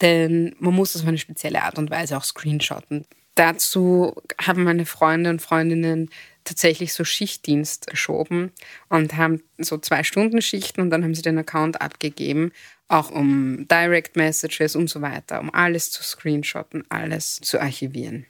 denn 0.00 0.54
man 0.58 0.74
muss 0.74 0.92
das 0.92 1.02
auf 1.02 1.08
eine 1.08 1.18
spezielle 1.18 1.62
Art 1.62 1.78
und 1.78 1.90
Weise 1.90 2.16
auch 2.16 2.24
screenshotten. 2.24 3.06
Dazu 3.36 4.14
haben 4.40 4.64
meine 4.64 4.86
Freunde 4.86 5.30
und 5.30 5.42
Freundinnen 5.42 6.10
tatsächlich 6.44 6.94
so 6.94 7.04
Schichtdienst 7.04 7.86
geschoben 7.86 8.52
und 8.88 9.16
haben 9.16 9.42
so 9.58 9.78
zwei 9.78 10.04
Stunden 10.04 10.40
Schichten 10.40 10.80
und 10.80 10.90
dann 10.90 11.04
haben 11.04 11.14
sie 11.14 11.22
den 11.22 11.38
Account 11.38 11.80
abgegeben, 11.80 12.52
auch 12.88 13.10
um 13.10 13.66
Direct 13.68 14.16
Messages 14.16 14.76
und 14.76 14.88
so 14.88 15.02
weiter, 15.02 15.40
um 15.40 15.52
alles 15.52 15.90
zu 15.90 16.02
screenshotten, 16.02 16.84
alles 16.88 17.40
zu 17.42 17.60
archivieren. 17.60 18.26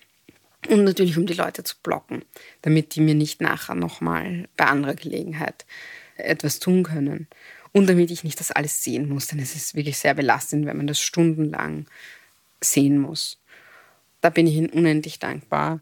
Und 0.68 0.84
natürlich, 0.84 1.16
um 1.16 1.26
die 1.26 1.34
Leute 1.34 1.62
zu 1.62 1.76
blocken, 1.82 2.24
damit 2.62 2.94
die 2.94 3.00
mir 3.00 3.14
nicht 3.14 3.40
nachher 3.40 3.74
nochmal 3.74 4.48
bei 4.56 4.64
anderer 4.64 4.94
Gelegenheit 4.94 5.64
etwas 6.16 6.58
tun 6.58 6.82
können. 6.82 7.28
Und 7.72 7.88
damit 7.88 8.10
ich 8.10 8.24
nicht 8.24 8.40
das 8.40 8.50
alles 8.50 8.82
sehen 8.82 9.08
muss, 9.08 9.26
denn 9.26 9.38
es 9.38 9.54
ist 9.54 9.74
wirklich 9.74 9.98
sehr 9.98 10.14
belastend, 10.14 10.66
wenn 10.66 10.76
man 10.76 10.86
das 10.86 11.00
stundenlang 11.00 11.86
sehen 12.60 12.98
muss. 12.98 13.38
Da 14.20 14.30
bin 14.30 14.46
ich 14.46 14.54
Ihnen 14.54 14.70
unendlich 14.70 15.18
dankbar. 15.18 15.80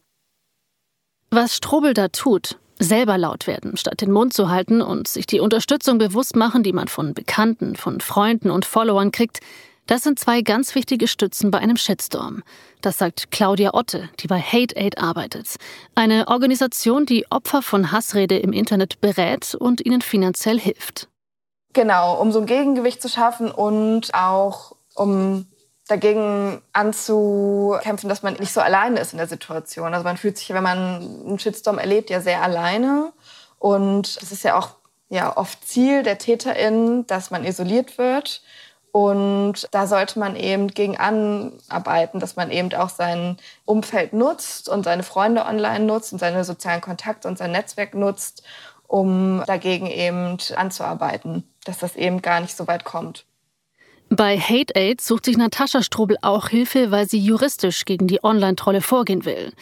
Was 1.31 1.57
Strobel 1.57 1.95
da 1.95 2.09
tut, 2.09 2.59
selber 2.79 3.19
laut 3.19 3.47
werden, 3.47 3.77
statt 3.77 4.01
den 4.01 4.13
Mund 4.13 4.33
zu 4.33 4.49
halten 4.49 4.83
und 4.83 5.09
sich 5.09 5.27
die 5.27 5.41
Unterstützung 5.41 5.99
bewusst 5.99 6.37
machen, 6.37 6.63
die 6.63 6.73
man 6.73 6.89
von 6.89 7.15
Bekannten, 7.15 7.77
von 7.77 8.01
Freunden 8.01 8.51
und 8.51 8.65
Followern 8.65 9.13
kriegt, 9.13 9.41
das 9.87 10.03
sind 10.03 10.19
zwei 10.19 10.43
ganz 10.43 10.75
wichtige 10.75 11.09
Stützen 11.09 11.51
bei 11.51 11.59
einem 11.59 11.77
Shitstorm. 11.77 12.43
Das 12.81 12.99
sagt 12.99 13.31
Claudia 13.31 13.75
Otte, 13.75 14.09
die 14.21 14.27
bei 14.27 14.41
Hate 14.41 14.77
Aid 14.77 14.99
arbeitet. 14.99 15.57
Eine 15.95 16.29
Organisation, 16.29 17.07
die 17.07 17.27
Opfer 17.31 17.63
von 17.63 17.93
Hassrede 17.93 18.39
im 18.39 18.53
Internet 18.53 19.01
berät 19.01 19.55
und 19.55 19.85
ihnen 19.85 20.03
finanziell 20.03 20.59
hilft. 20.59 21.09
Genau, 21.73 22.21
um 22.21 22.31
so 22.31 22.41
ein 22.41 22.47
Gegengewicht 22.47 23.03
zu 23.03 23.09
schaffen 23.09 23.51
und 23.51 24.15
auch 24.15 24.77
um 24.95 25.47
dagegen 25.89 26.63
anzukämpfen, 26.73 28.09
dass 28.09 28.23
man 28.23 28.35
nicht 28.35 28.53
so 28.53 28.61
alleine 28.61 29.01
ist 29.01 29.13
in 29.13 29.19
der 29.19 29.27
Situation. 29.27 29.93
Also 29.93 30.05
man 30.05 30.17
fühlt 30.17 30.39
sich, 30.39 30.49
wenn 30.51 30.63
man 30.63 30.79
einen 30.79 31.39
Shitstorm 31.39 31.79
erlebt, 31.79 32.11
ja 32.11 32.21
sehr 32.21 32.43
alleine. 32.43 33.13
Und 33.59 34.19
es 34.23 34.33
ist 34.33 34.45
ja 34.45 34.59
auch 34.59 34.77
ja, 35.09 35.37
oft 35.37 35.67
Ziel 35.67 36.03
der 36.03 36.19
TäterInnen, 36.19 37.07
dass 37.07 37.31
man 37.31 37.45
isoliert 37.45 37.99
wird. 37.99 38.43
Und 38.95 39.67
da 39.73 39.89
sollte 39.89 40.21
man 40.21 40.37
eben 40.37 40.69
gegen 40.69 40.97
anarbeiten, 40.97 42.21
dass 42.21 42.37
man 42.37 42.53
eben 42.53 42.73
auch 42.75 42.91
sein 42.91 43.39
Umfeld 43.65 44.13
nutzt 44.13 44.69
und 44.69 44.85
seine 44.85 45.03
Freunde 45.03 45.47
online 45.47 45.85
nutzt 45.85 46.13
und 46.13 46.21
seine 46.21 46.45
sozialen 46.45 46.81
Kontakte 46.81 47.27
und 47.27 47.37
sein 47.37 47.51
Netzwerk 47.51 47.95
nutzt, 47.97 48.45
um 48.87 49.43
dagegen 49.49 49.89
eben 49.89 50.37
anzuarbeiten, 50.55 51.43
dass 51.65 51.79
das 51.79 51.97
eben 51.97 52.23
gar 52.23 52.39
nicht 52.39 52.57
so 52.57 52.69
weit 52.69 52.85
kommt. 52.85 53.25
Bei 54.11 54.39
Hate 54.39 54.77
Aid 54.77 55.01
sucht 55.01 55.25
sich 55.25 55.37
Natascha 55.37 55.83
Strobel 55.83 56.17
auch 56.23 56.51
Hilfe, 56.51 56.93
weil 56.93 57.09
sie 57.09 57.19
juristisch 57.19 57.87
gegen 57.87 58.07
die 58.07 58.23
Online-Trolle 58.23 58.81
vorgehen 58.81 59.25
will. 59.25 59.53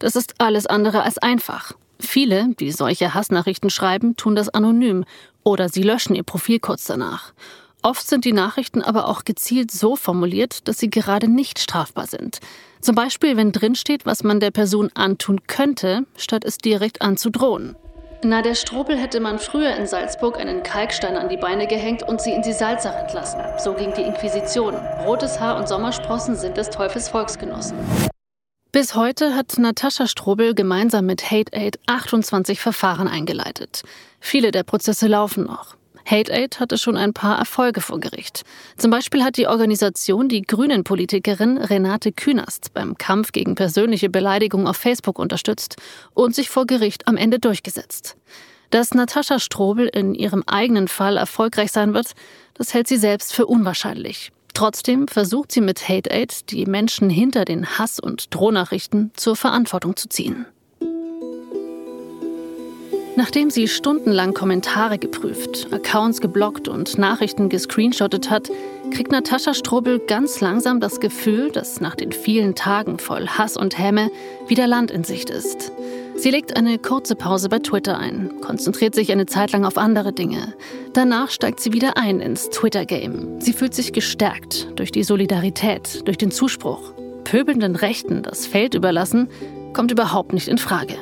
Das 0.00 0.16
ist 0.16 0.34
alles 0.36 0.66
andere 0.66 1.02
als 1.02 1.16
einfach. 1.16 1.72
Viele, 1.98 2.48
die 2.60 2.70
solche 2.70 3.14
Hassnachrichten 3.14 3.70
schreiben, 3.70 4.16
tun 4.18 4.36
das 4.36 4.50
anonym 4.50 5.06
oder 5.44 5.70
sie 5.70 5.82
löschen 5.82 6.14
ihr 6.14 6.24
Profil 6.24 6.60
kurz 6.60 6.84
danach. 6.84 7.32
Oft 7.82 8.06
sind 8.06 8.24
die 8.24 8.32
Nachrichten 8.32 8.80
aber 8.80 9.08
auch 9.08 9.24
gezielt 9.24 9.72
so 9.72 9.96
formuliert, 9.96 10.68
dass 10.68 10.78
sie 10.78 10.88
gerade 10.88 11.26
nicht 11.26 11.58
strafbar 11.58 12.06
sind. 12.06 12.38
Zum 12.80 12.94
Beispiel, 12.94 13.36
wenn 13.36 13.50
drinsteht, 13.50 14.06
was 14.06 14.22
man 14.22 14.38
der 14.38 14.52
Person 14.52 14.90
antun 14.94 15.40
könnte, 15.48 16.06
statt 16.16 16.44
es 16.44 16.58
direkt 16.58 17.02
anzudrohen. 17.02 17.74
Na, 18.24 18.40
der 18.40 18.54
Strobel 18.54 18.96
hätte 18.96 19.18
man 19.18 19.40
früher 19.40 19.74
in 19.74 19.88
Salzburg 19.88 20.38
einen 20.38 20.62
Kalkstein 20.62 21.16
an 21.16 21.28
die 21.28 21.36
Beine 21.36 21.66
gehängt 21.66 22.04
und 22.04 22.20
sie 22.20 22.30
in 22.30 22.42
die 22.42 22.52
Salzach 22.52 22.94
entlassen. 22.94 23.40
So 23.58 23.74
ging 23.74 23.92
die 23.94 24.02
Inquisition. 24.02 24.76
Rotes 25.04 25.40
Haar 25.40 25.56
und 25.56 25.66
Sommersprossen 25.68 26.36
sind 26.36 26.56
des 26.56 26.70
Teufels 26.70 27.08
Volksgenossen. 27.08 27.76
Bis 28.70 28.94
heute 28.94 29.34
hat 29.34 29.58
Natascha 29.58 30.06
Strobel 30.06 30.54
gemeinsam 30.54 31.04
mit 31.04 31.32
Hate 31.32 31.52
Aid 31.52 31.80
28 31.88 32.60
Verfahren 32.60 33.08
eingeleitet. 33.08 33.82
Viele 34.20 34.52
der 34.52 34.62
Prozesse 34.62 35.08
laufen 35.08 35.44
noch. 35.44 35.76
Hate 36.04 36.32
Aid 36.32 36.60
hatte 36.60 36.78
schon 36.78 36.96
ein 36.96 37.12
paar 37.12 37.38
Erfolge 37.38 37.80
vor 37.80 38.00
Gericht. 38.00 38.42
Zum 38.76 38.90
Beispiel 38.90 39.24
hat 39.24 39.36
die 39.36 39.46
Organisation 39.46 40.28
die 40.28 40.42
Grünen-Politikerin 40.42 41.58
Renate 41.58 42.12
Künast 42.12 42.72
beim 42.74 42.98
Kampf 42.98 43.32
gegen 43.32 43.54
persönliche 43.54 44.10
Beleidigung 44.10 44.66
auf 44.66 44.76
Facebook 44.76 45.18
unterstützt 45.18 45.76
und 46.14 46.34
sich 46.34 46.50
vor 46.50 46.66
Gericht 46.66 47.08
am 47.08 47.16
Ende 47.16 47.38
durchgesetzt. 47.38 48.16
Dass 48.70 48.94
Natascha 48.94 49.38
Strobel 49.38 49.86
in 49.86 50.14
ihrem 50.14 50.42
eigenen 50.46 50.88
Fall 50.88 51.18
erfolgreich 51.18 51.72
sein 51.72 51.92
wird, 51.92 52.12
das 52.54 52.72
hält 52.72 52.88
sie 52.88 52.96
selbst 52.96 53.34
für 53.34 53.46
unwahrscheinlich. 53.46 54.32
Trotzdem 54.54 55.08
versucht 55.08 55.52
sie 55.52 55.60
mit 55.60 55.88
Hate 55.88 56.10
Aid, 56.10 56.50
die 56.50 56.66
Menschen 56.66 57.08
hinter 57.10 57.44
den 57.44 57.78
Hass- 57.78 58.00
und 58.00 58.34
Drohnachrichten 58.34 59.10
zur 59.14 59.36
Verantwortung 59.36 59.96
zu 59.96 60.08
ziehen. 60.08 60.46
Nachdem 63.14 63.50
sie 63.50 63.68
stundenlang 63.68 64.32
Kommentare 64.32 64.98
geprüft, 64.98 65.68
Accounts 65.70 66.22
geblockt 66.22 66.66
und 66.66 66.96
Nachrichten 66.96 67.50
gescreenshottet 67.50 68.30
hat, 68.30 68.50
kriegt 68.90 69.12
Natascha 69.12 69.52
Strobel 69.52 69.98
ganz 69.98 70.40
langsam 70.40 70.80
das 70.80 70.98
Gefühl, 70.98 71.50
dass 71.50 71.80
nach 71.80 71.94
den 71.94 72.12
vielen 72.12 72.54
Tagen 72.54 72.98
voll 72.98 73.26
Hass 73.26 73.58
und 73.58 73.78
Häme 73.78 74.10
wieder 74.48 74.66
Land 74.66 74.90
in 74.90 75.04
Sicht 75.04 75.28
ist. 75.28 75.72
Sie 76.16 76.30
legt 76.30 76.56
eine 76.56 76.78
kurze 76.78 77.14
Pause 77.14 77.50
bei 77.50 77.58
Twitter 77.58 77.98
ein, 77.98 78.30
konzentriert 78.40 78.94
sich 78.94 79.12
eine 79.12 79.26
Zeit 79.26 79.52
lang 79.52 79.66
auf 79.66 79.76
andere 79.76 80.12
Dinge. 80.14 80.54
Danach 80.94 81.30
steigt 81.30 81.60
sie 81.60 81.72
wieder 81.72 81.98
ein 81.98 82.20
ins 82.20 82.48
Twitter-Game. 82.48 83.40
Sie 83.40 83.52
fühlt 83.52 83.74
sich 83.74 83.92
gestärkt 83.92 84.68
durch 84.76 84.90
die 84.90 85.04
Solidarität, 85.04 86.06
durch 86.06 86.18
den 86.18 86.30
Zuspruch. 86.30 86.92
Pöbelnden 87.24 87.76
Rechten 87.76 88.22
das 88.22 88.46
Feld 88.46 88.74
überlassen, 88.74 89.28
kommt 89.74 89.90
überhaupt 89.90 90.32
nicht 90.32 90.48
in 90.48 90.58
Frage. 90.58 90.96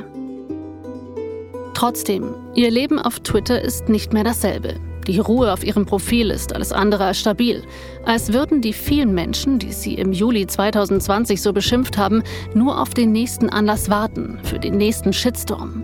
Trotzdem, 1.81 2.35
ihr 2.55 2.71
Leben 2.71 2.99
auf 2.99 3.21
Twitter 3.21 3.63
ist 3.63 3.89
nicht 3.89 4.13
mehr 4.13 4.23
dasselbe. 4.23 4.75
Die 5.07 5.19
Ruhe 5.19 5.51
auf 5.51 5.65
ihrem 5.65 5.87
Profil 5.87 6.31
ist 6.31 6.55
alles 6.55 6.73
andere 6.73 7.07
als 7.07 7.21
stabil. 7.21 7.63
Als 8.05 8.35
würden 8.35 8.61
die 8.61 8.75
vielen 8.75 9.15
Menschen, 9.15 9.59
die 9.59 9.73
sie 9.73 9.95
im 9.95 10.13
Juli 10.13 10.47
2020 10.47 11.41
so 11.41 11.55
beschimpft 11.55 11.97
haben, 11.97 12.23
nur 12.53 12.79
auf 12.79 12.93
den 12.93 13.13
nächsten 13.13 13.49
Anlass 13.49 13.89
warten, 13.89 14.39
für 14.43 14.59
den 14.59 14.77
nächsten 14.77 15.15
Shitstorm. 15.15 15.83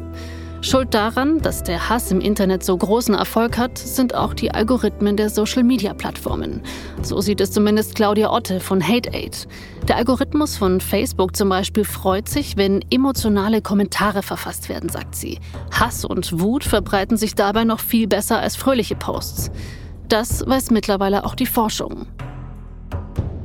Schuld 0.63 0.95
daran, 0.95 1.41
dass 1.41 1.63
der 1.63 1.89
Hass 1.89 2.11
im 2.11 2.21
Internet 2.21 2.65
so 2.65 2.77
großen 2.77 3.15
Erfolg 3.15 3.59
hat, 3.59 3.79
sind 3.79 4.15
auch 4.15 4.35
die 4.35 4.51
Algorithmen 4.51 5.17
der 5.17 5.31
Social-Media-Plattformen. 5.31 6.63
So 7.03 7.21
sieht 7.21 7.41
es 7.41 7.53
zumindest 7.53 7.95
Claudia 7.95 8.33
Otte 8.33 8.59
von 8.59 8.87
Hate 8.87 9.13
Aid. 9.13 9.47
Der 9.87 9.97
Algorithmus 9.97 10.57
von 10.57 10.81
Facebook 10.81 11.37
zum 11.37 11.51
Beispiel 11.51 11.85
freut 11.85 12.29
sich, 12.29 12.57
wenn 12.57 12.85
emotionale 12.91 13.63
Kommentare 13.63 14.23
verfasst 14.23 14.69
werden, 14.69 14.89
sagt 14.89 15.15
sie. 15.15 15.39
Hass 15.71 16.05
und 16.05 16.41
Wut 16.41 16.65
verbreiten 16.65 17.17
sich 17.17 17.35
dabei 17.35 17.65
noch 17.65 17.81
viel 17.81 18.09
besser 18.09 18.41
als 18.41 18.57
fröhliche 18.57 18.97
Posts. 18.97 19.53
Das 20.09 20.45
weiß 20.47 20.71
mittlerweile 20.71 21.25
auch 21.25 21.35
die 21.35 21.47
Forschung. 21.47 22.07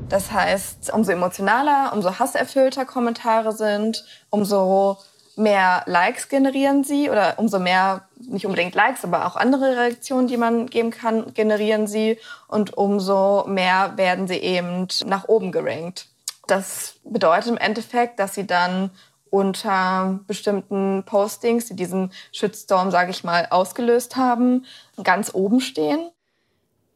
Das 0.09 0.31
heißt, 0.31 0.91
umso 0.93 1.11
emotionaler, 1.11 1.91
umso 1.93 2.19
hasserfüllter 2.19 2.85
Kommentare 2.85 3.53
sind, 3.53 4.03
umso 4.29 4.97
mehr 5.35 5.83
Likes 5.85 6.29
generieren 6.29 6.83
sie 6.83 7.09
oder 7.09 7.35
umso 7.37 7.59
mehr, 7.59 8.07
nicht 8.19 8.45
unbedingt 8.45 8.75
Likes, 8.75 9.03
aber 9.03 9.25
auch 9.25 9.35
andere 9.35 9.77
Reaktionen, 9.77 10.27
die 10.27 10.37
man 10.37 10.67
geben 10.67 10.91
kann, 10.91 11.33
generieren 11.33 11.87
sie 11.87 12.17
und 12.47 12.77
umso 12.77 13.45
mehr 13.47 13.93
werden 13.97 14.27
sie 14.27 14.37
eben 14.37 14.87
nach 15.05 15.27
oben 15.27 15.51
gerankt. 15.51 16.07
Das 16.47 16.95
bedeutet 17.03 17.51
im 17.51 17.57
Endeffekt, 17.57 18.19
dass 18.19 18.35
sie 18.35 18.45
dann 18.45 18.91
unter 19.29 20.19
bestimmten 20.27 21.03
Postings, 21.05 21.65
die 21.67 21.75
diesen 21.75 22.11
Shitstorm, 22.31 22.91
sage 22.91 23.11
ich 23.11 23.23
mal, 23.23 23.47
ausgelöst 23.49 24.17
haben, 24.17 24.65
ganz 25.01 25.33
oben 25.33 25.61
stehen. 25.61 26.11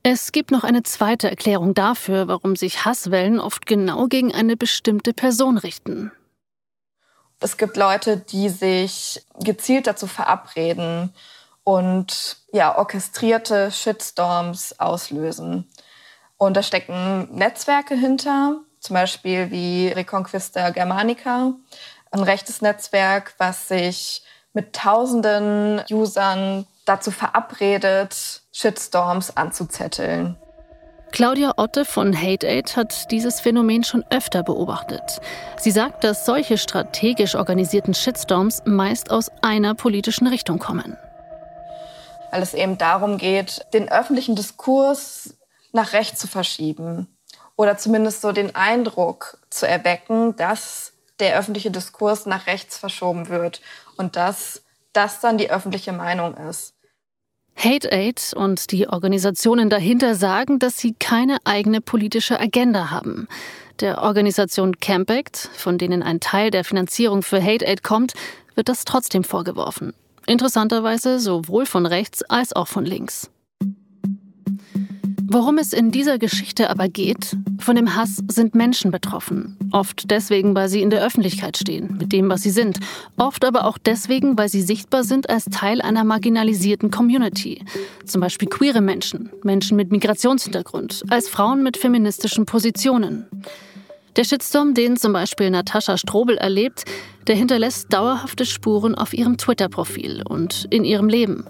Es 0.03 0.31
gibt 0.31 0.51
noch 0.51 0.63
eine 0.63 0.83
zweite 0.83 1.29
Erklärung 1.29 1.73
dafür, 1.73 2.27
warum 2.27 2.55
sich 2.55 2.85
Hasswellen 2.85 3.39
oft 3.39 3.65
genau 3.65 4.05
gegen 4.05 4.35
eine 4.35 4.55
bestimmte 4.55 5.13
Person 5.13 5.57
richten. 5.57 6.11
Es 7.45 7.58
gibt 7.58 7.77
Leute, 7.77 8.17
die 8.17 8.49
sich 8.49 9.23
gezielt 9.39 9.86
dazu 9.86 10.08
verabreden 10.08 11.13
und 11.63 12.38
ja, 12.51 12.75
orchestrierte 12.75 13.69
Shitstorms 13.69 14.79
auslösen. 14.79 15.69
Und 16.38 16.58
da 16.58 16.63
stecken 16.63 17.27
Netzwerke 17.31 17.93
hinter, 17.93 18.62
zum 18.79 18.95
Beispiel 18.95 19.51
wie 19.51 19.89
Reconquista 19.89 20.71
Germanica, 20.71 21.53
ein 22.10 22.23
rechtes 22.23 22.63
Netzwerk, 22.63 23.36
was 23.38 23.67
sich 23.67 24.23
mit 24.53 24.73
tausenden 24.73 25.84
Usern 25.91 26.65
dazu 26.86 27.12
verabredet, 27.12 28.41
Shitstorms 28.53 29.38
anzuzetteln. 29.38 30.36
Claudia 31.11 31.53
Otte 31.57 31.85
von 31.85 32.15
Hate 32.15 32.47
Aid 32.47 32.75
hat 32.75 33.09
dieses 33.11 33.39
Phänomen 33.39 33.83
schon 33.83 34.03
öfter 34.09 34.43
beobachtet. 34.43 35.21
Sie 35.57 35.71
sagt, 35.71 36.03
dass 36.03 36.25
solche 36.25 36.57
strategisch 36.57 37.35
organisierten 37.35 37.93
Shitstorms 37.93 38.63
meist 38.65 39.11
aus 39.11 39.31
einer 39.41 39.75
politischen 39.75 40.27
Richtung 40.27 40.59
kommen. 40.59 40.97
Weil 42.31 42.41
es 42.41 42.53
eben 42.53 42.77
darum 42.77 43.17
geht, 43.17 43.65
den 43.73 43.89
öffentlichen 43.89 44.35
Diskurs 44.35 45.35
nach 45.71 45.93
rechts 45.93 46.19
zu 46.19 46.27
verschieben 46.27 47.07
oder 47.55 47.77
zumindest 47.77 48.21
so 48.21 48.31
den 48.31 48.55
Eindruck 48.55 49.37
zu 49.49 49.67
erwecken, 49.67 50.35
dass 50.35 50.93
der 51.19 51.37
öffentliche 51.37 51.71
Diskurs 51.71 52.25
nach 52.25 52.47
rechts 52.47 52.77
verschoben 52.77 53.29
wird 53.29 53.61
und 53.97 54.15
dass 54.15 54.63
das 54.91 55.19
dann 55.21 55.37
die 55.37 55.49
öffentliche 55.49 55.93
Meinung 55.93 56.35
ist. 56.35 56.74
Hate 57.55 57.91
Aid 57.91 58.33
und 58.35 58.71
die 58.71 58.87
Organisationen 58.87 59.69
dahinter 59.69 60.15
sagen, 60.15 60.59
dass 60.59 60.77
sie 60.77 60.93
keine 60.99 61.37
eigene 61.45 61.81
politische 61.81 62.39
Agenda 62.39 62.91
haben. 62.91 63.27
Der 63.79 64.01
Organisation 64.01 64.79
Campact, 64.79 65.49
von 65.55 65.77
denen 65.77 66.03
ein 66.03 66.19
Teil 66.19 66.51
der 66.51 66.63
Finanzierung 66.63 67.23
für 67.23 67.41
Hate 67.41 67.67
Aid 67.67 67.83
kommt, 67.83 68.13
wird 68.55 68.69
das 68.69 68.85
trotzdem 68.85 69.23
vorgeworfen. 69.23 69.93
Interessanterweise 70.27 71.19
sowohl 71.19 71.65
von 71.65 71.85
rechts 71.85 72.23
als 72.23 72.53
auch 72.53 72.67
von 72.67 72.85
links. 72.85 73.29
Worum 75.27 75.57
es 75.57 75.73
in 75.73 75.91
dieser 75.91 76.19
Geschichte 76.19 76.69
aber 76.69 76.88
geht, 76.88 77.35
von 77.59 77.75
dem 77.75 77.95
Hass 77.95 78.21
sind 78.27 78.53
Menschen 78.53 78.91
betroffen. 78.91 79.57
Oft 79.71 80.11
deswegen, 80.11 80.53
weil 80.53 80.69
sie 80.69 80.81
in 80.81 80.91
der 80.91 81.03
Öffentlichkeit 81.03 81.57
stehen, 81.57 81.97
mit 81.97 82.13
dem, 82.13 82.29
was 82.29 82.43
sie 82.43 82.51
sind. 82.51 82.79
Oft 83.17 83.43
aber 83.43 83.65
auch 83.65 83.79
deswegen, 83.79 84.38
weil 84.38 84.49
sie 84.49 84.61
sichtbar 84.61 85.03
sind 85.03 85.29
als 85.29 85.45
Teil 85.45 85.81
einer 85.81 86.03
marginalisierten 86.03 86.91
Community. 86.91 87.65
Zum 88.05 88.21
Beispiel 88.21 88.47
queere 88.47 88.81
Menschen, 88.81 89.31
Menschen 89.43 89.77
mit 89.77 89.91
Migrationshintergrund, 89.91 91.03
als 91.09 91.27
Frauen 91.27 91.63
mit 91.63 91.77
feministischen 91.77 92.45
Positionen. 92.45 93.25
Der 94.15 94.23
Shitstorm, 94.23 94.73
den 94.73 94.95
zum 94.95 95.11
Beispiel 95.11 95.49
Natascha 95.49 95.97
Strobel 95.97 96.38
erlebt, 96.38 96.85
der 97.27 97.35
hinterlässt 97.35 97.91
dauerhafte 97.91 98.45
Spuren 98.45 98.95
auf 98.95 99.13
ihrem 99.13 99.38
Twitter-Profil 99.38 100.23
und 100.27 100.67
in 100.69 100.85
ihrem 100.85 101.09
Leben. 101.09 101.45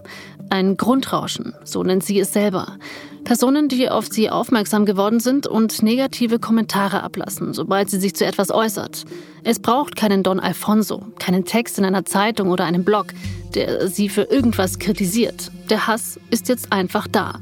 Ein 0.50 0.78
Grundrauschen, 0.78 1.54
so 1.64 1.84
nennt 1.84 2.04
sie 2.04 2.20
es 2.20 2.32
selber. 2.32 2.78
Personen, 3.24 3.68
die 3.68 3.90
auf 3.90 4.08
sie 4.08 4.30
aufmerksam 4.30 4.86
geworden 4.86 5.20
sind 5.20 5.48
und 5.48 5.82
negative 5.82 6.38
Kommentare 6.38 7.02
ablassen, 7.02 7.54
sobald 7.54 7.90
sie 7.90 8.00
sich 8.00 8.16
zu 8.16 8.26
etwas 8.26 8.52
äußert. 8.52 9.06
Es 9.44 9.60
braucht 9.60 9.96
keinen 9.96 10.22
Don 10.22 10.40
Alfonso, 10.40 11.08
keinen 11.20 11.46
Text 11.46 11.80
in 11.80 11.86
einer 11.86 12.06
Zeitung 12.06 12.50
oder 12.50 12.66
einem 12.66 12.84
Blog, 12.84 13.08
der 13.56 13.88
sie 13.88 14.10
für 14.10 14.24
irgendwas 14.24 14.78
kritisiert. 14.78 15.52
Der 15.70 15.88
Hass 15.88 16.20
ist 16.30 16.48
jetzt 16.50 16.72
einfach 16.72 17.08
da. 17.08 17.40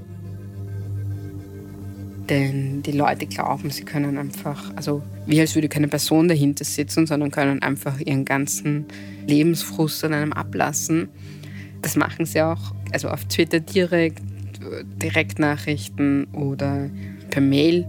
Denn 2.30 2.82
die 2.84 2.94
Leute 2.94 3.26
glauben, 3.26 3.70
sie 3.70 3.84
können 3.84 4.18
einfach, 4.18 4.72
also 4.78 5.04
wie 5.26 5.42
als 5.42 5.56
würde 5.56 5.68
keine 5.68 5.89
Person 5.89 6.30
dahinter 6.30 6.63
sitzen, 6.63 7.06
sondern 7.06 7.32
können 7.32 7.62
einfach 7.62 8.00
ihren 8.00 8.24
ganzen 8.24 8.86
Lebensfrust 9.28 10.06
an 10.06 10.13
einem 10.13 10.32
ablassen. 10.32 11.10
Das 11.82 11.98
machen 11.98 12.26
sie 12.26 12.42
auch 12.42 12.74
also 12.93 13.10
auf 13.10 13.25
Twitter 13.25 13.60
direkt, 13.60 14.21
Direktnachrichten 15.01 16.25
oder 16.34 16.89
per 17.29 17.41
Mail. 17.41 17.86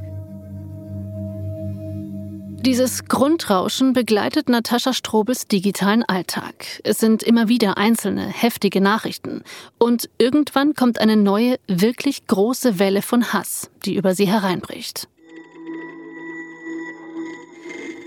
Dieses 2.64 3.04
Grundrauschen 3.04 3.92
begleitet 3.92 4.48
Natascha 4.48 4.94
Strobels 4.94 5.46
digitalen 5.46 6.02
Alltag. 6.02 6.80
Es 6.82 6.98
sind 6.98 7.22
immer 7.22 7.48
wieder 7.48 7.76
einzelne, 7.76 8.26
heftige 8.26 8.80
Nachrichten. 8.80 9.42
Und 9.78 10.08
irgendwann 10.16 10.72
kommt 10.72 10.98
eine 10.98 11.16
neue, 11.16 11.58
wirklich 11.68 12.26
große 12.26 12.78
Welle 12.78 13.02
von 13.02 13.34
Hass, 13.34 13.70
die 13.84 13.96
über 13.96 14.14
sie 14.14 14.26
hereinbricht. 14.26 15.08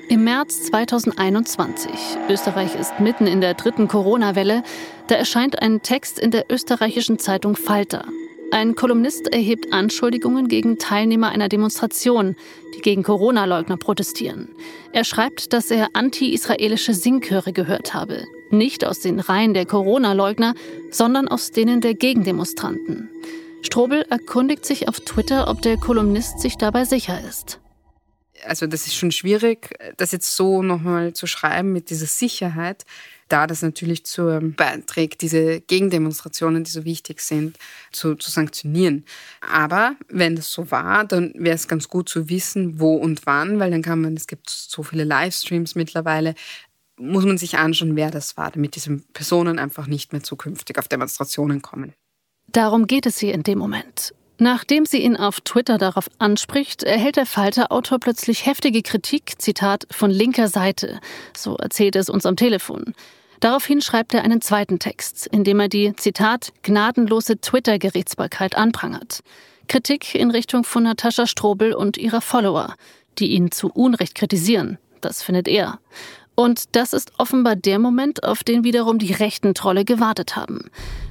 Im 0.09 0.23
März 0.23 0.63
2021, 0.63 1.91
Österreich 2.29 2.75
ist 2.79 2.97
mitten 3.01 3.27
in 3.27 3.41
der 3.41 3.55
dritten 3.55 3.89
Corona-Welle, 3.89 4.63
da 5.07 5.15
erscheint 5.15 5.61
ein 5.61 5.81
Text 5.81 6.17
in 6.17 6.31
der 6.31 6.45
österreichischen 6.49 7.19
Zeitung 7.19 7.57
Falter. 7.57 8.05
Ein 8.51 8.75
Kolumnist 8.75 9.27
erhebt 9.33 9.73
Anschuldigungen 9.73 10.47
gegen 10.47 10.77
Teilnehmer 10.77 11.27
einer 11.27 11.49
Demonstration, 11.49 12.37
die 12.73 12.79
gegen 12.79 13.03
Corona-Leugner 13.03 13.75
protestieren. 13.75 14.47
Er 14.93 15.03
schreibt, 15.03 15.51
dass 15.51 15.71
er 15.71 15.89
anti-israelische 15.91 16.93
Singchöre 16.93 17.51
gehört 17.51 17.93
habe. 17.93 18.23
Nicht 18.49 18.85
aus 18.85 19.01
den 19.01 19.19
Reihen 19.19 19.53
der 19.53 19.65
Corona-Leugner, 19.65 20.53
sondern 20.89 21.27
aus 21.27 21.51
denen 21.51 21.81
der 21.81 21.95
Gegendemonstranten. 21.95 23.09
Strobel 23.61 24.05
erkundigt 24.09 24.65
sich 24.65 24.87
auf 24.87 25.01
Twitter, 25.01 25.49
ob 25.49 25.61
der 25.61 25.75
Kolumnist 25.75 26.39
sich 26.39 26.55
dabei 26.55 26.85
sicher 26.85 27.19
ist 27.27 27.59
also 28.47 28.67
das 28.67 28.87
ist 28.87 28.95
schon 28.95 29.11
schwierig, 29.11 29.77
das 29.97 30.11
jetzt 30.11 30.35
so 30.35 30.61
nochmal 30.61 31.13
zu 31.13 31.27
schreiben 31.27 31.73
mit 31.73 31.89
dieser 31.89 32.05
Sicherheit, 32.05 32.85
da 33.27 33.45
das 33.47 33.61
natürlich 33.61 34.05
zur 34.05 34.39
beiträgt, 34.41 35.21
diese 35.21 35.61
Gegendemonstrationen, 35.61 36.63
die 36.63 36.71
so 36.71 36.85
wichtig 36.85 37.19
sind, 37.19 37.57
zu, 37.91 38.15
zu 38.15 38.31
sanktionieren. 38.31 39.05
Aber 39.41 39.95
wenn 40.07 40.35
das 40.35 40.51
so 40.51 40.71
war, 40.71 41.05
dann 41.05 41.33
wäre 41.35 41.55
es 41.55 41.67
ganz 41.67 41.89
gut 41.89 42.09
zu 42.09 42.29
wissen, 42.29 42.79
wo 42.79 42.95
und 42.95 43.25
wann, 43.25 43.59
weil 43.59 43.71
dann 43.71 43.81
kann 43.81 44.01
man, 44.01 44.15
es 44.15 44.27
gibt 44.27 44.49
so 44.49 44.83
viele 44.83 45.03
Livestreams 45.03 45.75
mittlerweile, 45.75 46.35
muss 46.97 47.25
man 47.25 47.37
sich 47.37 47.57
anschauen, 47.57 47.95
wer 47.95 48.11
das 48.11 48.37
war, 48.37 48.49
damit 48.51 48.75
diese 48.75 48.97
Personen 49.13 49.59
einfach 49.59 49.87
nicht 49.87 50.13
mehr 50.13 50.23
zukünftig 50.23 50.79
auf 50.79 50.87
Demonstrationen 50.87 51.61
kommen. 51.61 51.93
Darum 52.47 52.87
geht 52.87 53.05
es 53.05 53.19
hier 53.19 53.33
in 53.33 53.43
dem 53.43 53.59
Moment. 53.59 54.13
Nachdem 54.39 54.85
sie 54.85 55.01
ihn 55.01 55.17
auf 55.17 55.41
Twitter 55.41 55.77
darauf 55.77 56.09
anspricht, 56.19 56.83
erhält 56.83 57.15
der 57.15 57.25
Falter-Autor 57.25 57.99
plötzlich 57.99 58.45
heftige 58.45 58.83
Kritik, 58.83 59.33
Zitat, 59.39 59.87
von 59.89 60.11
linker 60.11 60.47
Seite. 60.47 60.99
So 61.35 61.55
erzählt 61.57 61.95
es 61.95 62.09
uns 62.09 62.25
am 62.25 62.35
Telefon. 62.35 62.93
Daraufhin 63.39 63.81
schreibt 63.81 64.13
er 64.13 64.23
einen 64.23 64.41
zweiten 64.41 64.79
Text, 64.79 65.27
in 65.27 65.43
dem 65.43 65.59
er 65.59 65.69
die, 65.69 65.95
Zitat, 65.95 66.53
gnadenlose 66.63 67.39
Twitter-Gerichtsbarkeit 67.39 68.55
anprangert. 68.55 69.21
Kritik 69.67 70.15
in 70.15 70.31
Richtung 70.31 70.63
von 70.63 70.83
Natascha 70.83 71.27
Strobel 71.27 71.73
und 71.73 71.97
ihrer 71.97 72.21
Follower, 72.21 72.75
die 73.19 73.31
ihn 73.31 73.51
zu 73.51 73.69
Unrecht 73.69 74.15
kritisieren. 74.15 74.77
Das 75.01 75.21
findet 75.21 75.47
er. 75.47 75.79
Und 76.39 76.75
das 76.75 76.93
ist 76.93 77.13
offenbar 77.17 77.55
der 77.55 77.79
Moment, 77.79 78.23
auf 78.23 78.43
den 78.43 78.63
wiederum 78.63 78.99
die 78.99 79.11
rechten 79.11 79.55
Trolle 79.55 79.85
gewartet 79.85 80.35
haben. 80.35 80.69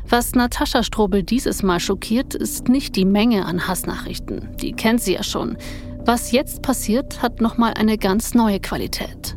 Was 0.09 0.37
Natascha 0.37 0.85
Strobel 0.85 1.25
dieses 1.25 1.65
Mal 1.65 1.81
schockiert, 1.81 2.37
ist 2.37 2.69
nicht 2.69 2.95
die 2.95 3.05
Menge 3.05 3.45
an 3.45 3.67
Hassnachrichten. 3.67 4.57
Die 4.61 4.73
kennt 4.73 5.03
sie 5.03 5.15
ja 5.15 5.25
schon. 5.25 5.59
Was 6.05 6.31
jetzt 6.31 6.63
passiert, 6.63 7.23
hat 7.23 7.41
nochmal 7.41 7.75
eine 7.75 7.99
ganz 7.99 8.35
neue 8.35 8.61
Qualität. 8.61 9.37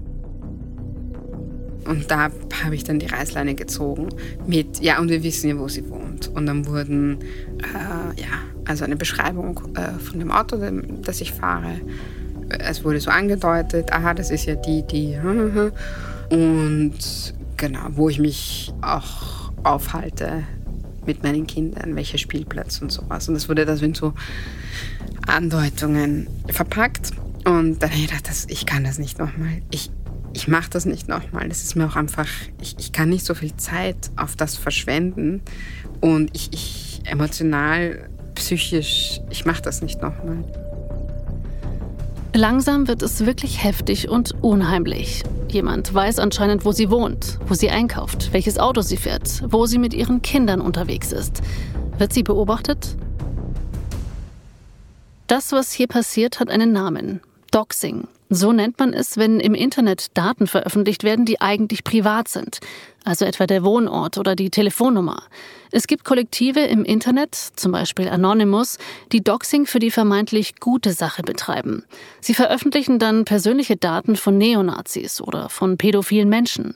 Und 1.85 2.11
da 2.11 2.29
habe 2.63 2.75
ich 2.75 2.83
dann 2.83 2.99
die 2.99 3.07
Reißleine 3.07 3.55
gezogen 3.55 4.09
mit, 4.45 4.79
ja, 4.81 4.99
und 4.99 5.09
wir 5.09 5.23
wissen 5.23 5.49
ja, 5.49 5.57
wo 5.57 5.67
sie 5.67 5.89
wohnt. 5.89 6.27
Und 6.27 6.45
dann 6.45 6.67
wurden, 6.67 7.19
äh, 7.63 8.21
ja, 8.21 8.27
also 8.65 8.85
eine 8.85 8.95
Beschreibung 8.95 9.59
äh, 9.75 9.97
von 9.97 10.19
dem 10.19 10.29
Auto, 10.29 10.57
das 11.01 11.19
ich 11.19 11.31
fahre, 11.31 11.81
es 12.49 12.83
wurde 12.83 12.99
so 12.99 13.11
angedeutet, 13.11 13.91
aha, 13.93 14.13
das 14.13 14.31
ist 14.31 14.45
ja 14.45 14.55
die, 14.55 14.83
die. 14.83 15.17
Und 16.29 17.33
genau, 17.57 17.87
wo 17.91 18.09
ich 18.09 18.19
mich 18.19 18.73
auch 18.81 19.51
aufhalte 19.63 20.43
mit 21.05 21.23
meinen 21.23 21.47
Kindern, 21.47 21.95
welcher 21.95 22.17
Spielplatz 22.17 22.81
und 22.81 22.91
sowas. 22.91 23.27
Und 23.27 23.33
das 23.33 23.49
wurde 23.49 23.65
da 23.65 23.75
so 23.75 23.85
in 23.85 23.95
so 23.95 24.13
Andeutungen 25.27 26.27
verpackt. 26.49 27.11
Und 27.45 27.81
dann 27.81 27.89
habe 27.89 27.99
ich 27.99 28.07
gedacht, 28.07 28.27
das, 28.27 28.45
ich 28.47 28.65
kann 28.65 28.83
das 28.83 28.99
nicht 28.99 29.17
nochmal. 29.17 29.61
Ich, 29.71 29.89
ich 30.33 30.47
mache 30.47 30.69
das 30.69 30.85
nicht 30.85 31.07
nochmal. 31.07 31.49
Das 31.49 31.63
ist 31.63 31.75
mir 31.75 31.87
auch 31.87 31.95
einfach, 31.95 32.27
ich, 32.61 32.75
ich 32.77 32.91
kann 32.91 33.09
nicht 33.09 33.25
so 33.25 33.33
viel 33.33 33.55
Zeit 33.57 34.11
auf 34.15 34.35
das 34.35 34.55
verschwenden. 34.55 35.41
Und 35.99 36.29
ich, 36.33 36.53
ich 36.53 37.01
emotional, 37.05 38.09
psychisch, 38.35 39.19
ich 39.29 39.45
mache 39.45 39.61
das 39.61 39.81
nicht 39.81 40.01
nochmal. 40.01 40.43
Langsam 42.33 42.87
wird 42.87 43.01
es 43.01 43.25
wirklich 43.25 43.63
heftig 43.63 44.07
und 44.07 44.35
unheimlich. 44.43 45.23
Jemand 45.49 45.91
weiß 45.93 46.19
anscheinend, 46.19 46.63
wo 46.63 46.71
sie 46.71 46.91
wohnt, 46.91 47.39
wo 47.47 47.55
sie 47.55 47.69
einkauft, 47.69 48.31
welches 48.33 48.59
Auto 48.59 48.81
sie 48.81 48.97
fährt, 48.97 49.41
wo 49.51 49.65
sie 49.65 49.79
mit 49.79 49.95
ihren 49.95 50.21
Kindern 50.21 50.61
unterwegs 50.61 51.11
ist. 51.11 51.41
Wird 51.97 52.13
sie 52.13 52.23
beobachtet? 52.23 52.95
Das, 55.25 55.51
was 55.51 55.71
hier 55.71 55.87
passiert, 55.87 56.39
hat 56.39 56.49
einen 56.49 56.71
Namen. 56.71 57.21
Doxing. 57.51 58.07
So 58.29 58.53
nennt 58.53 58.77
man 58.77 58.93
es, 58.93 59.17
wenn 59.17 59.39
im 59.39 59.55
Internet 59.55 60.15
Daten 60.15 60.45
veröffentlicht 60.45 61.03
werden, 61.03 61.25
die 61.25 61.41
eigentlich 61.41 61.83
privat 61.83 62.27
sind, 62.27 62.59
also 63.09 63.25
etwa 63.25 63.47
der 63.47 63.63
Wohnort 63.63 64.19
oder 64.19 64.35
die 64.35 64.51
Telefonnummer. 64.51 65.23
Es 65.71 65.87
gibt 65.87 66.05
Kollektive 66.05 66.59
im 66.59 66.85
Internet, 66.85 67.33
zum 67.33 67.71
Beispiel 67.71 68.07
Anonymous, 68.07 68.77
die 69.11 69.23
Doxing 69.23 69.65
für 69.65 69.79
die 69.79 69.89
vermeintlich 69.89 70.59
gute 70.59 70.93
Sache 70.93 71.23
betreiben. 71.23 71.85
Sie 72.21 72.35
veröffentlichen 72.35 72.99
dann 72.99 73.25
persönliche 73.25 73.77
Daten 73.77 74.15
von 74.15 74.37
Neonazis 74.37 75.21
oder 75.21 75.49
von 75.49 75.77
pädophilen 75.77 76.29
Menschen. 76.29 76.75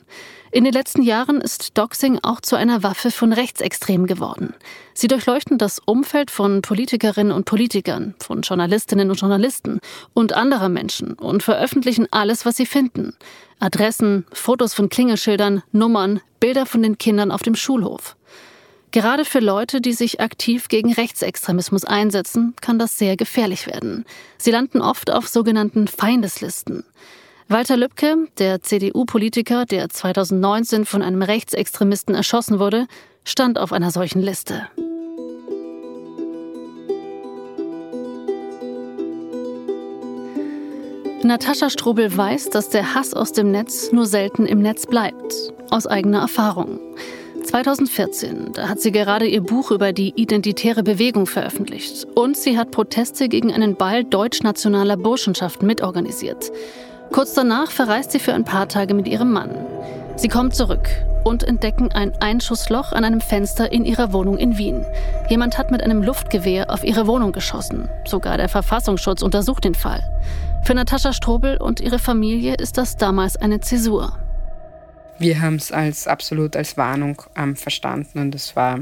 In 0.54 0.66
den 0.66 0.74
letzten 0.74 1.02
Jahren 1.02 1.42
ist 1.42 1.80
Doxing 1.80 2.20
auch 2.22 2.40
zu 2.40 2.56
einer 2.56 2.84
Waffe 2.84 3.10
von 3.10 3.34
Rechtsextremen 3.34 4.06
geworden. 4.06 4.54
Sie 4.94 5.08
durchleuchten 5.08 5.58
das 5.58 5.80
Umfeld 5.80 6.30
von 6.30 6.62
Politikerinnen 6.62 7.34
und 7.34 7.46
Politikern, 7.46 8.14
von 8.20 8.44
Journalistinnen 8.44 9.10
und 9.10 9.20
Journalisten 9.20 9.80
und 10.14 10.34
anderer 10.34 10.70
Menschen 10.70 11.14
und 11.14 11.42
veröffentlichen 11.42 12.06
alles, 12.12 12.46
was 12.46 12.56
sie 12.56 12.68
finden. 12.68 13.16
Adressen, 13.60 14.28
Fotos 14.32 14.76
von 14.76 14.90
Klingelschildern, 14.90 15.64
Nummern, 15.72 16.22
Bilder 16.40 16.68
von 16.68 16.84
den 16.84 17.00
Kindern 17.00 17.32
auf 17.32 17.42
dem 17.42 17.56
Schulhof. 17.56 18.16
Gerade 18.92 19.26
für 19.26 19.40
Leute, 19.40 19.82
die 19.82 19.94
sich 19.94 20.22
aktiv 20.22 20.68
gegen 20.68 20.94
Rechtsextremismus 20.94 21.84
einsetzen, 21.84 22.54
kann 22.62 22.78
das 22.78 23.00
sehr 23.00 23.18
gefährlich 23.18 23.66
werden. 23.66 24.06
Sie 24.38 24.52
landen 24.52 24.84
oft 24.84 25.10
auf 25.10 25.28
sogenannten 25.28 25.88
Feindeslisten. 25.88 26.86
Walter 27.50 27.76
Lübcke, 27.76 28.28
der 28.38 28.62
CDU-Politiker, 28.62 29.66
der 29.66 29.90
2019 29.90 30.86
von 30.86 31.02
einem 31.02 31.22
Rechtsextremisten 31.22 32.16
erschossen 32.16 32.60
wurde, 32.60 32.88
stand 33.26 33.58
auf 33.58 33.74
einer 33.74 33.92
solchen 33.92 34.22
Liste. 34.22 34.68
Natascha 41.24 41.70
Strobel 41.70 42.16
weiß, 42.16 42.50
dass 42.50 42.70
der 42.70 42.96
Hass 42.96 43.14
aus 43.14 43.32
dem 43.32 43.52
Netz 43.52 43.92
nur 43.92 44.06
selten 44.06 44.46
im 44.46 44.62
Netz 44.62 44.86
bleibt. 44.86 45.54
Aus 45.70 45.88
eigener 45.88 46.20
Erfahrung. 46.20 46.80
2014, 47.44 48.54
da 48.54 48.68
hat 48.68 48.80
sie 48.82 48.92
gerade 48.92 49.28
ihr 49.28 49.42
Buch 49.42 49.72
über 49.72 49.94
die 49.94 50.14
identitäre 50.16 50.84
Bewegung 50.84 51.26
veröffentlicht. 51.26 52.08
Und 52.16 52.36
sie 52.36 52.58
hat 52.58 52.72
Proteste 52.72 53.30
gegen 53.30 53.54
einen 53.54 53.76
Ball 53.76 54.04
deutschnationaler 54.04 54.98
Burschenschaften 54.98 55.68
mitorganisiert. 55.68 56.52
Kurz 57.14 57.36
danach 57.36 57.70
verreist 57.70 58.12
sie 58.12 58.18
für 58.18 58.34
ein 58.34 58.44
paar 58.44 58.68
Tage 58.68 58.96
mit 58.96 59.08
ihrem 59.08 59.32
Mann. 59.32 59.52
Sie 60.16 60.30
kommen 60.30 60.52
zurück 60.52 60.90
und 61.24 61.44
entdecken 61.44 61.92
ein 61.92 62.12
Einschussloch 62.20 62.92
an 62.92 63.04
einem 63.04 63.22
Fenster 63.22 63.72
in 63.72 63.86
ihrer 63.86 64.14
Wohnung 64.14 64.40
in 64.40 64.58
Wien. 64.58 64.84
Jemand 65.30 65.60
hat 65.60 65.70
mit 65.70 65.84
einem 65.84 66.02
Luftgewehr 66.02 66.72
auf 66.72 66.84
ihre 66.84 67.06
Wohnung 67.06 67.32
geschossen. 67.32 67.88
Sogar 68.06 68.38
der 68.38 68.50
Verfassungsschutz 68.50 69.22
untersucht 69.22 69.64
den 69.64 69.76
Fall. 69.76 70.02
Für 70.64 70.74
Natascha 70.74 71.14
Strobel 71.14 71.58
und 71.58 71.82
ihre 71.82 72.00
Familie 72.00 72.56
ist 72.56 72.80
das 72.80 72.98
damals 72.98 73.36
eine 73.36 73.60
Zäsur. 73.60 74.18
Wir 75.20 75.40
haben 75.40 75.58
es 75.58 75.72
als 75.72 76.08
absolut 76.08 76.56
als 76.56 76.78
Warnung 76.78 77.22
ähm, 77.36 77.56
verstanden 77.56 78.18
und 78.18 78.34
es 78.34 78.56
war, 78.56 78.80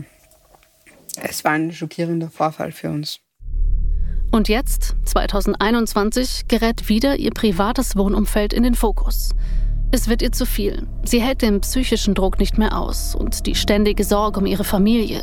es 1.22 1.44
war 1.44 1.52
ein 1.52 1.74
schockierender 1.74 2.30
Vorfall 2.30 2.72
für 2.72 2.92
uns. 2.92 3.20
Und 4.32 4.48
jetzt, 4.48 4.96
2021, 5.04 6.48
gerät 6.48 6.88
wieder 6.88 7.18
ihr 7.18 7.32
privates 7.32 7.98
Wohnumfeld 7.98 8.54
in 8.54 8.64
den 8.64 8.76
Fokus. 8.76 9.32
Es 9.92 10.08
wird 10.08 10.22
ihr 10.22 10.32
zu 10.32 10.46
viel. 10.46 10.88
Sie 11.04 11.22
hält 11.22 11.42
den 11.42 11.60
psychischen 11.60 12.14
Druck 12.14 12.40
nicht 12.40 12.58
mehr 12.58 12.78
aus 12.78 13.14
und 13.14 13.46
die 13.46 13.56
ständige 13.56 14.06
Sorge 14.06 14.40
um 14.40 14.46
ihre 14.46 14.64
Familie. 14.64 15.22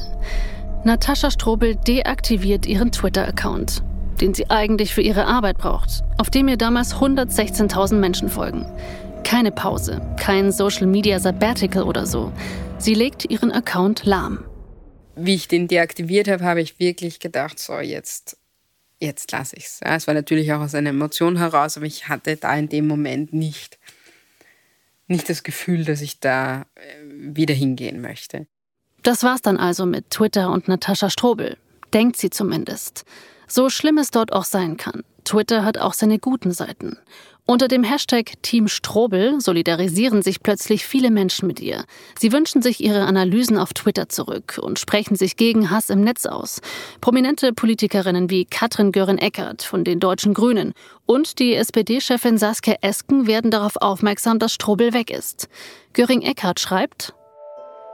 Natascha 0.84 1.30
Strobel 1.30 1.74
deaktiviert 1.74 2.66
ihren 2.66 2.92
Twitter-Account, 2.92 3.82
den 4.20 4.34
sie 4.34 4.50
eigentlich 4.50 4.92
für 4.92 5.00
ihre 5.00 5.24
Arbeit 5.24 5.56
braucht, 5.56 6.04
auf 6.18 6.28
dem 6.28 6.46
ihr 6.48 6.58
damals 6.58 6.94
116.000 6.94 7.94
Menschen 7.94 8.28
folgen. 8.28 8.66
Keine 9.24 9.52
Pause, 9.52 10.02
kein 10.18 10.52
Social 10.52 10.86
Media 10.86 11.18
Sabbatical 11.18 11.84
oder 11.84 12.04
so. 12.04 12.30
Sie 12.76 12.94
legt 12.94 13.24
ihren 13.30 13.52
Account 13.52 14.04
lahm. 14.04 14.44
Wie 15.16 15.34
ich 15.34 15.48
den 15.48 15.66
deaktiviert 15.66 16.28
habe, 16.28 16.44
habe 16.44 16.60
ich 16.60 16.78
wirklich 16.78 17.20
gedacht, 17.20 17.58
so 17.58 17.80
jetzt, 17.80 18.36
jetzt 19.00 19.30
lasse 19.32 19.56
ich 19.56 19.66
es. 19.66 19.80
Ja, 19.84 19.96
es 19.96 20.06
war 20.06 20.14
natürlich 20.14 20.52
auch 20.52 20.60
aus 20.60 20.74
einer 20.74 20.90
Emotion 20.90 21.36
heraus, 21.36 21.76
aber 21.76 21.86
ich 21.86 22.08
hatte 22.08 22.36
da 22.36 22.56
in 22.56 22.68
dem 22.68 22.86
Moment 22.86 23.32
nicht 23.32 23.78
nicht 25.08 25.28
das 25.28 25.42
Gefühl, 25.42 25.84
dass 25.84 26.02
ich 26.02 26.20
da 26.20 26.66
äh, 26.74 26.82
wieder 27.02 27.54
hingehen 27.54 28.00
möchte. 28.00 28.46
Das 29.02 29.22
war's 29.22 29.42
dann 29.42 29.56
also 29.56 29.86
mit 29.86 30.10
Twitter 30.10 30.50
und 30.50 30.68
Natascha 30.68 31.10
Strobel. 31.10 31.56
Denkt 31.94 32.16
sie 32.16 32.30
zumindest. 32.30 33.04
So 33.46 33.70
schlimm 33.70 33.96
es 33.98 34.10
dort 34.10 34.32
auch 34.32 34.44
sein 34.44 34.76
kann. 34.76 35.04
Twitter 35.28 35.62
hat 35.62 35.76
auch 35.76 35.92
seine 35.92 36.18
guten 36.18 36.52
Seiten. 36.52 36.96
Unter 37.44 37.68
dem 37.68 37.84
Hashtag 37.84 38.32
Team 38.42 38.66
Strobel 38.66 39.42
solidarisieren 39.42 40.22
sich 40.22 40.42
plötzlich 40.42 40.86
viele 40.86 41.10
Menschen 41.10 41.46
mit 41.46 41.60
ihr. 41.60 41.84
Sie 42.18 42.32
wünschen 42.32 42.62
sich 42.62 42.82
ihre 42.82 43.02
Analysen 43.04 43.58
auf 43.58 43.74
Twitter 43.74 44.08
zurück 44.08 44.58
und 44.62 44.78
sprechen 44.78 45.16
sich 45.16 45.36
gegen 45.36 45.70
Hass 45.70 45.90
im 45.90 46.00
Netz 46.00 46.24
aus. 46.24 46.62
Prominente 47.02 47.52
Politikerinnen 47.52 48.30
wie 48.30 48.46
Katrin 48.46 48.90
Göring-Eckardt 48.90 49.62
von 49.62 49.84
den 49.84 50.00
Deutschen 50.00 50.32
Grünen 50.32 50.72
und 51.04 51.38
die 51.38 51.54
SPD-Chefin 51.54 52.38
Saskia 52.38 52.76
Esken 52.80 53.26
werden 53.26 53.50
darauf 53.50 53.76
aufmerksam, 53.76 54.38
dass 54.38 54.54
Strobel 54.54 54.94
weg 54.94 55.10
ist. 55.10 55.48
Göring-Eckardt 55.92 56.58
schreibt, 56.58 57.12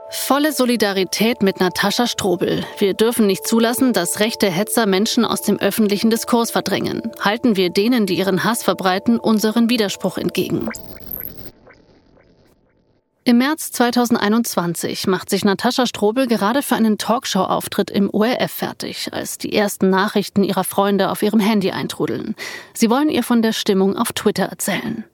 Volle 0.09 0.53
Solidarität 0.53 1.41
mit 1.41 1.59
Natascha 1.59 2.07
Strobel. 2.07 2.63
Wir 2.77 2.93
dürfen 2.93 3.27
nicht 3.27 3.47
zulassen, 3.47 3.91
dass 3.91 4.19
rechte 4.19 4.49
Hetzer 4.49 4.85
Menschen 4.85 5.25
aus 5.25 5.41
dem 5.41 5.59
öffentlichen 5.59 6.09
Diskurs 6.09 6.51
verdrängen. 6.51 7.01
Halten 7.19 7.55
wir 7.55 7.69
denen, 7.69 8.05
die 8.05 8.15
ihren 8.15 8.43
Hass 8.43 8.63
verbreiten, 8.63 9.19
unseren 9.19 9.69
Widerspruch 9.69 10.17
entgegen. 10.17 10.69
Im 13.23 13.39
März 13.39 13.71
2021 13.71 15.07
macht 15.07 15.31
sich 15.31 15.43
Natascha 15.43 15.87
Strobel 15.87 16.27
gerade 16.27 16.61
für 16.61 16.75
einen 16.75 16.99
Talkshow-Auftritt 16.99 17.89
im 17.89 18.11
ORF 18.11 18.51
fertig, 18.51 19.09
als 19.11 19.39
die 19.39 19.53
ersten 19.53 19.89
Nachrichten 19.89 20.43
ihrer 20.43 20.63
Freunde 20.63 21.09
auf 21.09 21.23
ihrem 21.23 21.39
Handy 21.39 21.71
eintrudeln. 21.71 22.35
Sie 22.75 22.91
wollen 22.91 23.09
ihr 23.09 23.23
von 23.23 23.41
der 23.41 23.53
Stimmung 23.53 23.97
auf 23.97 24.13
Twitter 24.13 24.45
erzählen. 24.45 25.05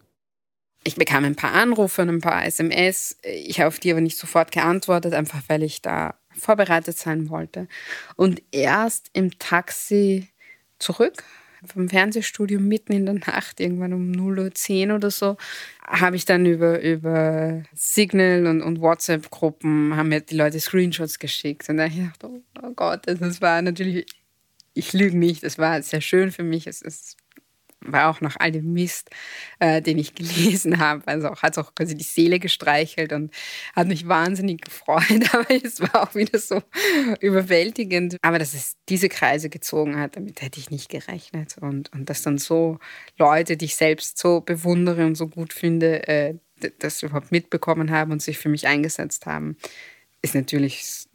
Ich 0.84 0.96
bekam 0.96 1.26
ein 1.26 1.36
paar 1.36 1.54
Anrufe 1.54 2.02
und 2.02 2.10
ein 2.10 2.22
paar 2.22 2.46
SMS. 2.46 3.18
Ich 3.24 3.60
habe 3.60 3.68
auf 3.68 3.80
die 3.80 3.92
aber 3.92 4.02
nicht 4.02 4.18
sofort 4.18 4.52
geantwortet, 4.52 5.14
einfach 5.14 5.42
weil 5.48 5.64
ich 5.64 5.82
da 5.82 6.16
vorbereitet 6.32 6.98
sein 6.98 7.30
wollte. 7.30 7.68
Und 8.16 8.42
erst 8.52 9.10
im 9.14 9.38
Taxi 9.38 10.30
zurück 10.80 11.24
vom 11.66 11.90
Fernsehstudio 11.90 12.60
mitten 12.60 12.94
in 12.94 13.06
der 13.06 13.16
Nacht, 13.16 13.60
irgendwann 13.60 13.94
um 13.94 14.12
0.10 14.12 14.90
Uhr 14.90 14.96
oder 14.96 15.12
so, 15.12 15.38
habe 15.86 16.16
ich 16.16 16.26
dann 16.26 16.46
über, 16.46 16.82
über 16.82 17.64
Signal 17.74 18.48
und, 18.48 18.62
und 18.62 18.82
WhatsApp-Gruppen, 18.82 19.96
haben 19.96 20.10
mir 20.10 20.22
die 20.22 20.36
Leute 20.36 20.60
Screenshots 20.60 21.20
geschickt. 21.20 21.70
Und 21.70 21.78
da 21.78 21.84
habe 21.84 21.94
ich 21.94 22.00
gedacht, 22.00 22.24
oh, 22.24 22.42
oh 22.64 22.72
Gott, 22.76 23.02
das 23.06 23.42
war 23.42 23.62
natürlich, 23.62 24.08
ich 24.74 24.94
lüge 24.94 25.18
nicht, 25.18 25.44
das 25.44 25.58
war 25.58 25.82
sehr 25.84 26.02
schön 26.02 26.32
für 26.32 26.44
mich. 26.44 26.66
Es, 26.66 26.82
es 26.82 27.16
war 27.84 28.10
auch 28.10 28.22
nach 28.22 28.36
all 28.40 28.52
dem 28.52 28.74
Mist, 28.74 29.10
äh, 29.60 29.82
den 29.82 29.98
ich 29.98 30.16
gelesen 30.16 30.78
habe. 30.80 31.08
Also 31.08 31.30
auch, 31.30 31.42
hat 31.42 31.54
es 31.54 31.58
auch 31.58 31.74
quasi 31.76 31.96
die 31.96 32.04
Seele 32.04 32.40
gestreichelt 32.40 33.14
und 33.14 33.34
hat 33.76 33.88
mich 33.88 34.08
wahnsinnig 34.08 34.62
gefreut. 34.62 35.02
Aber 35.34 35.50
es 35.52 35.82
war 35.82 36.04
auch 36.04 36.16
wieder 36.16 36.40
so 36.40 36.62
überwältigend. 37.20 38.18
Aber 38.22 38.40
dass 38.40 38.54
es 38.54 38.76
diese 38.90 39.10
Kreise 39.10 39.50
gezogen 39.50 40.00
hat, 40.00 40.16
damit 40.16 40.42
hätte 40.42 40.60
ich 40.60 40.70
nicht 40.72 40.90
gerechnet. 40.90 41.58
Und, 41.60 41.92
und 41.94 42.10
dass 42.10 42.22
dann 42.22 42.38
so 42.38 42.80
Leute, 43.18 43.58
die 43.58 43.66
ich 43.66 43.76
selbst 43.76 44.18
so 44.18 44.42
bewundere 44.42 45.06
und 45.06 45.16
so 45.16 45.28
gut 45.28 45.54
finde, 45.54 46.08
äh, 46.08 46.36
das 46.80 47.02
überhaupt 47.02 47.32
mitbekommen 47.32 47.92
haben 47.92 48.12
und 48.12 48.22
sich 48.22 48.38
für 48.38 48.50
mich 48.50 48.68
eingesetzt 48.68 49.26
haben, 49.26 49.58
ist 50.22 50.36
natürlich, 50.36 51.08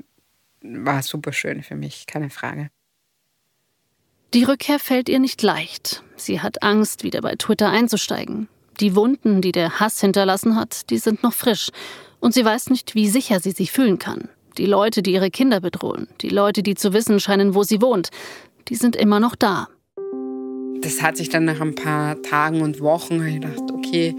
war 0.63 1.03
super 1.03 1.33
schön 1.33 1.63
für 1.63 1.77
mich, 1.77 2.07
keine 2.07 2.31
Frage. 2.31 2.71
Die 4.35 4.45
Rückkehr 4.45 4.79
fällt 4.79 5.09
ihr 5.09 5.19
nicht 5.19 5.43
leicht. 5.43 6.03
Sie 6.17 6.41
hat 6.41 6.63
Angst, 6.63 7.05
wieder 7.05 7.21
bei 7.21 7.35
Twitter 7.37 7.71
einzusteigen. 7.71 8.49
Die 8.81 8.95
Wunden, 8.95 9.41
die 9.41 9.53
der 9.53 9.81
Hass 9.81 10.01
hinterlassen 10.01 10.57
hat, 10.57 10.91
die 10.91 10.99
sind 10.99 11.23
noch 11.23 11.33
frisch. 11.33 11.71
Und 12.21 12.35
sie 12.35 12.45
weiß 12.45 12.71
nicht, 12.71 12.95
wie 12.95 13.09
sicher 13.09 13.41
sie 13.41 13.53
sich 13.53 13.73
fühlen 13.73 13.99
kann. 13.99 14.29
Die 14.59 14.67
Leute, 14.67 15.03
die 15.03 15.13
ihre 15.13 15.31
Kinder 15.31 15.61
bedrohen, 15.61 16.09
die 16.21 16.29
Leute, 16.29 16.63
die 16.63 16.75
zu 16.75 16.93
wissen 16.93 17.21
scheinen, 17.21 17.55
wo 17.55 17.63
sie 17.63 17.81
wohnt, 17.81 18.11
die 18.69 18.75
sind 18.75 18.97
immer 18.97 19.21
noch 19.21 19.37
da. 19.37 19.69
Das 20.81 21.03
hat 21.03 21.17
sich 21.17 21.29
dann 21.29 21.45
nach 21.45 21.61
ein 21.61 21.75
paar 21.75 22.21
Tagen 22.23 22.63
und 22.63 22.81
Wochen 22.81 23.21
gedacht, 23.21 23.71
okay, 23.73 24.15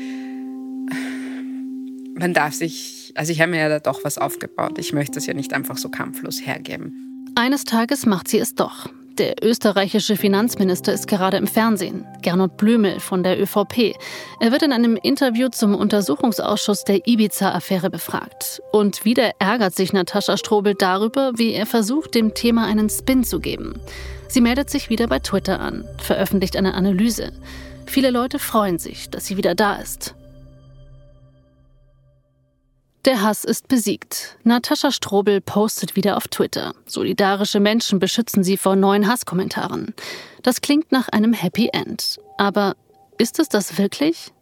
man 2.16 2.34
darf 2.34 2.54
sich, 2.54 3.12
also 3.16 3.32
ich 3.32 3.42
habe 3.42 3.52
mir 3.52 3.60
ja 3.60 3.70
da 3.70 3.80
doch 3.80 4.04
was 4.04 4.18
aufgebaut. 4.18 4.78
Ich 4.80 4.94
möchte 4.94 5.20
es 5.20 5.26
ja 5.26 5.34
nicht 5.34 5.54
einfach 5.54 5.78
so 5.78 5.90
kampflos 5.90 6.46
hergeben. 6.46 7.26
Eines 7.36 7.64
Tages 7.64 8.06
macht 8.06 8.28
sie 8.28 8.40
es 8.40 8.56
doch. 8.56 8.90
Der 9.18 9.44
österreichische 9.44 10.16
Finanzminister 10.16 10.94
ist 10.94 11.08
gerade 11.08 11.38
im 11.38 11.48
Fernsehen, 11.48 12.06
Gernot 12.22 12.56
Blümel 12.56 13.00
von 13.00 13.24
der 13.24 13.42
ÖVP. 13.42 13.96
Er 14.40 14.52
wird 14.52 14.62
in 14.62 14.72
einem 14.72 14.96
Interview 14.96 15.50
zum 15.50 15.74
Untersuchungsausschuss 15.74 16.84
der 16.84 17.08
Ibiza-Affäre 17.08 17.90
befragt. 17.90 18.62
Und 18.72 19.06
wieder 19.06 19.32
ärgert 19.40 19.74
sich 19.74 19.92
Natascha 19.92 20.38
Strobel 20.38 20.76
darüber, 20.76 21.32
wie 21.36 21.54
er 21.54 21.66
versucht, 21.66 22.14
dem 22.14 22.36
Thema 22.36 22.66
einen 22.66 22.92
Spin 22.92 23.24
zu 23.24 23.40
geben. 23.40 23.82
Sie 24.28 24.42
meldet 24.42 24.70
sich 24.70 24.92
wieder 24.92 25.08
bei 25.08 25.18
Twitter 25.18 25.60
an, 25.60 25.84
veröffentlicht 25.98 26.56
eine 26.56 26.76
Analyse. 26.76 27.32
Viele 27.88 28.12
Leute 28.12 28.38
freuen 28.38 28.78
sich, 28.78 29.10
dass 29.10 29.26
sie 29.26 29.38
wieder 29.38 29.56
da 29.56 29.78
ist. 29.78 30.14
Der 33.08 33.22
Hass 33.22 33.46
ist 33.46 33.70
besiegt. 33.70 34.38
Natascha 34.44 34.92
Strobel 34.92 35.40
postet 35.40 35.96
wieder 35.96 36.18
auf 36.18 36.28
Twitter. 36.28 36.74
Solidarische 36.86 37.62
Menschen 37.62 38.00
beschützen 38.00 38.44
sie 38.44 38.58
vor 38.58 38.76
neuen 38.76 39.08
Hasskommentaren. 39.08 39.96
Das 40.44 40.60
klingt 40.60 40.92
nach 40.92 41.08
einem 41.08 41.32
Happy 41.32 41.70
End. 41.72 42.20
Aber 42.38 42.76
ist 43.18 43.40
es 43.40 43.48
das 43.48 43.78
wirklich? 43.78 44.34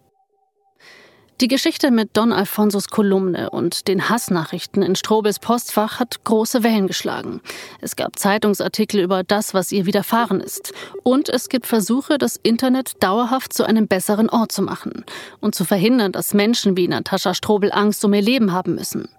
Die 1.42 1.50
Geschichte 1.50 1.92
mit 1.92 2.16
Don 2.16 2.32
Alfonsos 2.32 2.88
Kolumne 2.88 3.50
und 3.50 3.90
den 3.90 4.08
Hassnachrichten 4.08 4.82
in 4.82 4.96
Strobels 4.96 5.40
Postfach 5.40 6.00
hat 6.00 6.24
große 6.24 6.64
Wellen 6.64 6.88
geschlagen. 6.88 7.42
Es 7.82 7.98
gab 7.98 8.18
Zeitungsartikel 8.18 9.02
über 9.02 9.22
das, 9.24 9.54
was 9.54 9.74
ihr 9.74 9.86
widerfahren 9.86 10.40
ist. 10.40 10.72
Und 11.04 11.28
es 11.28 11.50
gibt 11.50 11.68
Versuche, 11.68 12.18
das 12.18 12.40
Internet 12.42 13.04
dauerhaft 13.04 13.52
zu 13.52 13.66
einem 13.66 13.90
besseren 13.90 14.30
Ort 14.30 14.54
zu 14.54 14.62
machen 14.62 15.04
und 15.42 15.56
zu 15.56 15.66
verhindern, 15.66 16.14
dass 16.14 16.34
Menschen 16.34 16.78
wie 16.78 16.88
Natascha 16.88 17.34
Strobel 17.34 17.70
Angst 17.74 18.06
um 18.06 18.14
ihr 18.14 18.22
Leben 18.22 18.54
haben 18.54 18.76
müssen. 18.76 19.10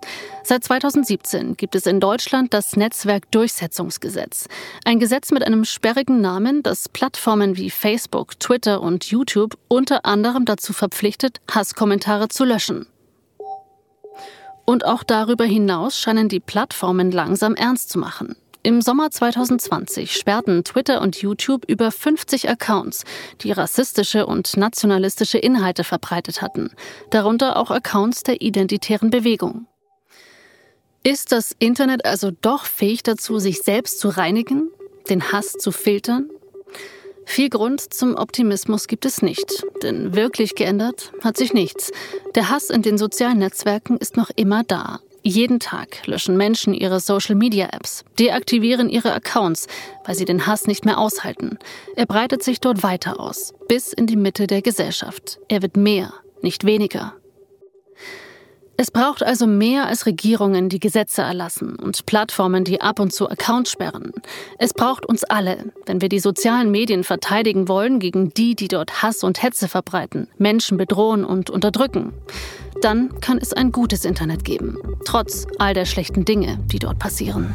Seit 0.42 0.64
2017 0.64 1.56
gibt 1.56 1.74
es 1.74 1.86
in 1.86 2.00
Deutschland 2.00 2.54
das 2.54 2.76
Netzwerkdurchsetzungsgesetz. 2.76 4.46
Ein 4.84 5.00
Gesetz 5.00 5.32
mit 5.32 5.44
einem 5.44 5.64
sperrigen 5.64 6.20
Namen, 6.20 6.62
das 6.62 6.88
Plattformen 6.88 7.56
wie 7.56 7.68
Facebook, 7.68 8.38
Twitter 8.38 8.80
und 8.80 9.04
YouTube 9.04 9.58
unter 9.68 10.06
anderem 10.06 10.44
dazu 10.44 10.72
verpflichtet, 10.72 11.40
Hasskommentare 11.50 12.05
zu 12.28 12.44
löschen. 12.44 12.86
Und 14.64 14.84
auch 14.84 15.04
darüber 15.04 15.44
hinaus 15.44 15.98
scheinen 15.98 16.28
die 16.28 16.40
Plattformen 16.40 17.12
langsam 17.12 17.54
ernst 17.54 17.90
zu 17.90 17.98
machen. 17.98 18.36
Im 18.62 18.82
Sommer 18.82 19.12
2020 19.12 20.12
sperrten 20.16 20.64
Twitter 20.64 21.00
und 21.00 21.22
YouTube 21.22 21.64
über 21.68 21.92
50 21.92 22.48
Accounts, 22.48 23.04
die 23.42 23.52
rassistische 23.52 24.26
und 24.26 24.56
nationalistische 24.56 25.38
Inhalte 25.38 25.84
verbreitet 25.84 26.42
hatten, 26.42 26.70
darunter 27.10 27.56
auch 27.56 27.70
Accounts 27.70 28.24
der 28.24 28.42
identitären 28.42 29.10
Bewegung. 29.10 29.68
Ist 31.04 31.30
das 31.30 31.54
Internet 31.60 32.04
also 32.04 32.32
doch 32.32 32.64
fähig 32.64 33.04
dazu, 33.04 33.38
sich 33.38 33.58
selbst 33.58 34.00
zu 34.00 34.08
reinigen, 34.08 34.68
den 35.08 35.30
Hass 35.30 35.52
zu 35.52 35.70
filtern? 35.70 36.28
Viel 37.28 37.50
Grund 37.50 37.92
zum 37.92 38.14
Optimismus 38.14 38.86
gibt 38.86 39.04
es 39.04 39.20
nicht, 39.20 39.64
denn 39.82 40.14
wirklich 40.14 40.54
geändert 40.54 41.12
hat 41.22 41.36
sich 41.36 41.52
nichts. 41.52 41.92
Der 42.34 42.48
Hass 42.48 42.70
in 42.70 42.82
den 42.82 42.96
sozialen 42.96 43.38
Netzwerken 43.38 43.98
ist 43.98 44.16
noch 44.16 44.30
immer 44.36 44.62
da. 44.62 45.00
Jeden 45.22 45.58
Tag 45.58 46.06
löschen 46.06 46.36
Menschen 46.36 46.72
ihre 46.72 47.00
Social-Media-Apps, 47.00 48.04
deaktivieren 48.16 48.88
ihre 48.88 49.12
Accounts, 49.12 49.66
weil 50.04 50.14
sie 50.14 50.24
den 50.24 50.46
Hass 50.46 50.68
nicht 50.68 50.84
mehr 50.84 50.98
aushalten. 50.98 51.58
Er 51.96 52.06
breitet 52.06 52.44
sich 52.44 52.60
dort 52.60 52.84
weiter 52.84 53.18
aus, 53.18 53.52
bis 53.68 53.92
in 53.92 54.06
die 54.06 54.16
Mitte 54.16 54.46
der 54.46 54.62
Gesellschaft. 54.62 55.40
Er 55.48 55.62
wird 55.62 55.76
mehr, 55.76 56.14
nicht 56.42 56.64
weniger. 56.64 57.12
Es 58.78 58.90
braucht 58.90 59.22
also 59.22 59.46
mehr 59.46 59.86
als 59.86 60.04
Regierungen, 60.04 60.68
die 60.68 60.80
Gesetze 60.80 61.22
erlassen 61.22 61.76
und 61.76 62.04
Plattformen, 62.04 62.64
die 62.64 62.80
ab 62.82 63.00
und 63.00 63.12
zu 63.12 63.28
Accounts 63.28 63.70
sperren. 63.70 64.12
Es 64.58 64.74
braucht 64.74 65.06
uns 65.06 65.24
alle, 65.24 65.72
wenn 65.86 66.02
wir 66.02 66.10
die 66.10 66.18
sozialen 66.18 66.70
Medien 66.70 67.02
verteidigen 67.02 67.68
wollen 67.68 68.00
gegen 68.00 68.34
die, 68.34 68.54
die 68.54 68.68
dort 68.68 69.02
Hass 69.02 69.24
und 69.24 69.42
Hetze 69.42 69.68
verbreiten, 69.68 70.28
Menschen 70.36 70.76
bedrohen 70.76 71.24
und 71.24 71.48
unterdrücken. 71.48 72.12
Dann 72.82 73.18
kann 73.20 73.38
es 73.38 73.54
ein 73.54 73.72
gutes 73.72 74.04
Internet 74.04 74.44
geben, 74.44 74.76
trotz 75.06 75.46
all 75.58 75.72
der 75.72 75.86
schlechten 75.86 76.26
Dinge, 76.26 76.58
die 76.66 76.78
dort 76.78 76.98
passieren. 76.98 77.54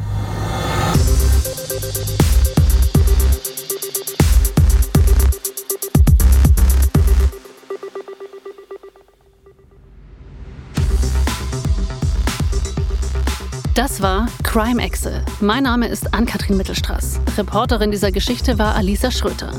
Das 13.74 14.02
war 14.02 14.26
Crime 14.42 14.82
Excel. 14.82 15.24
Mein 15.40 15.62
Name 15.62 15.88
ist 15.88 16.12
Ann-Kathrin 16.12 16.58
Mittelstraß. 16.58 17.20
Reporterin 17.38 17.90
dieser 17.90 18.12
Geschichte 18.12 18.58
war 18.58 18.74
Alisa 18.74 19.10
Schröter. 19.10 19.50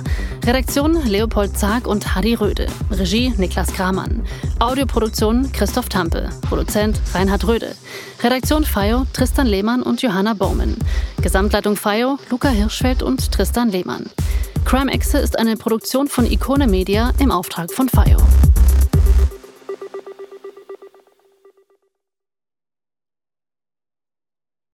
Redaktion 0.45 1.03
Leopold 1.07 1.57
Zag 1.57 1.87
und 1.87 2.13
Hadi 2.13 2.35
Röde. 2.35 2.67
Regie 2.91 3.33
Niklas 3.37 3.73
Kramann. 3.73 4.23
Audioproduktion 4.59 5.51
Christoph 5.51 5.89
Tampe. 5.89 6.29
Produzent 6.47 7.01
Reinhard 7.15 7.47
Röde. 7.47 7.75
Redaktion 8.21 8.63
FIO 8.63 9.07
Tristan 9.13 9.47
Lehmann 9.47 9.81
und 9.81 10.03
Johanna 10.03 10.35
Bowman. 10.35 10.77
Gesamtleitung 11.23 11.75
FIO 11.75 12.19
Luca 12.29 12.49
Hirschfeld 12.49 13.01
und 13.01 13.31
Tristan 13.31 13.69
Lehmann. 13.69 14.05
Crime 14.63 14.91
Excel 14.91 15.23
ist 15.23 15.39
eine 15.39 15.57
Produktion 15.57 16.07
von 16.07 16.29
Ikone 16.29 16.67
Media 16.67 17.13
im 17.17 17.31
Auftrag 17.31 17.73
von 17.73 17.89
FIO. 17.89 18.17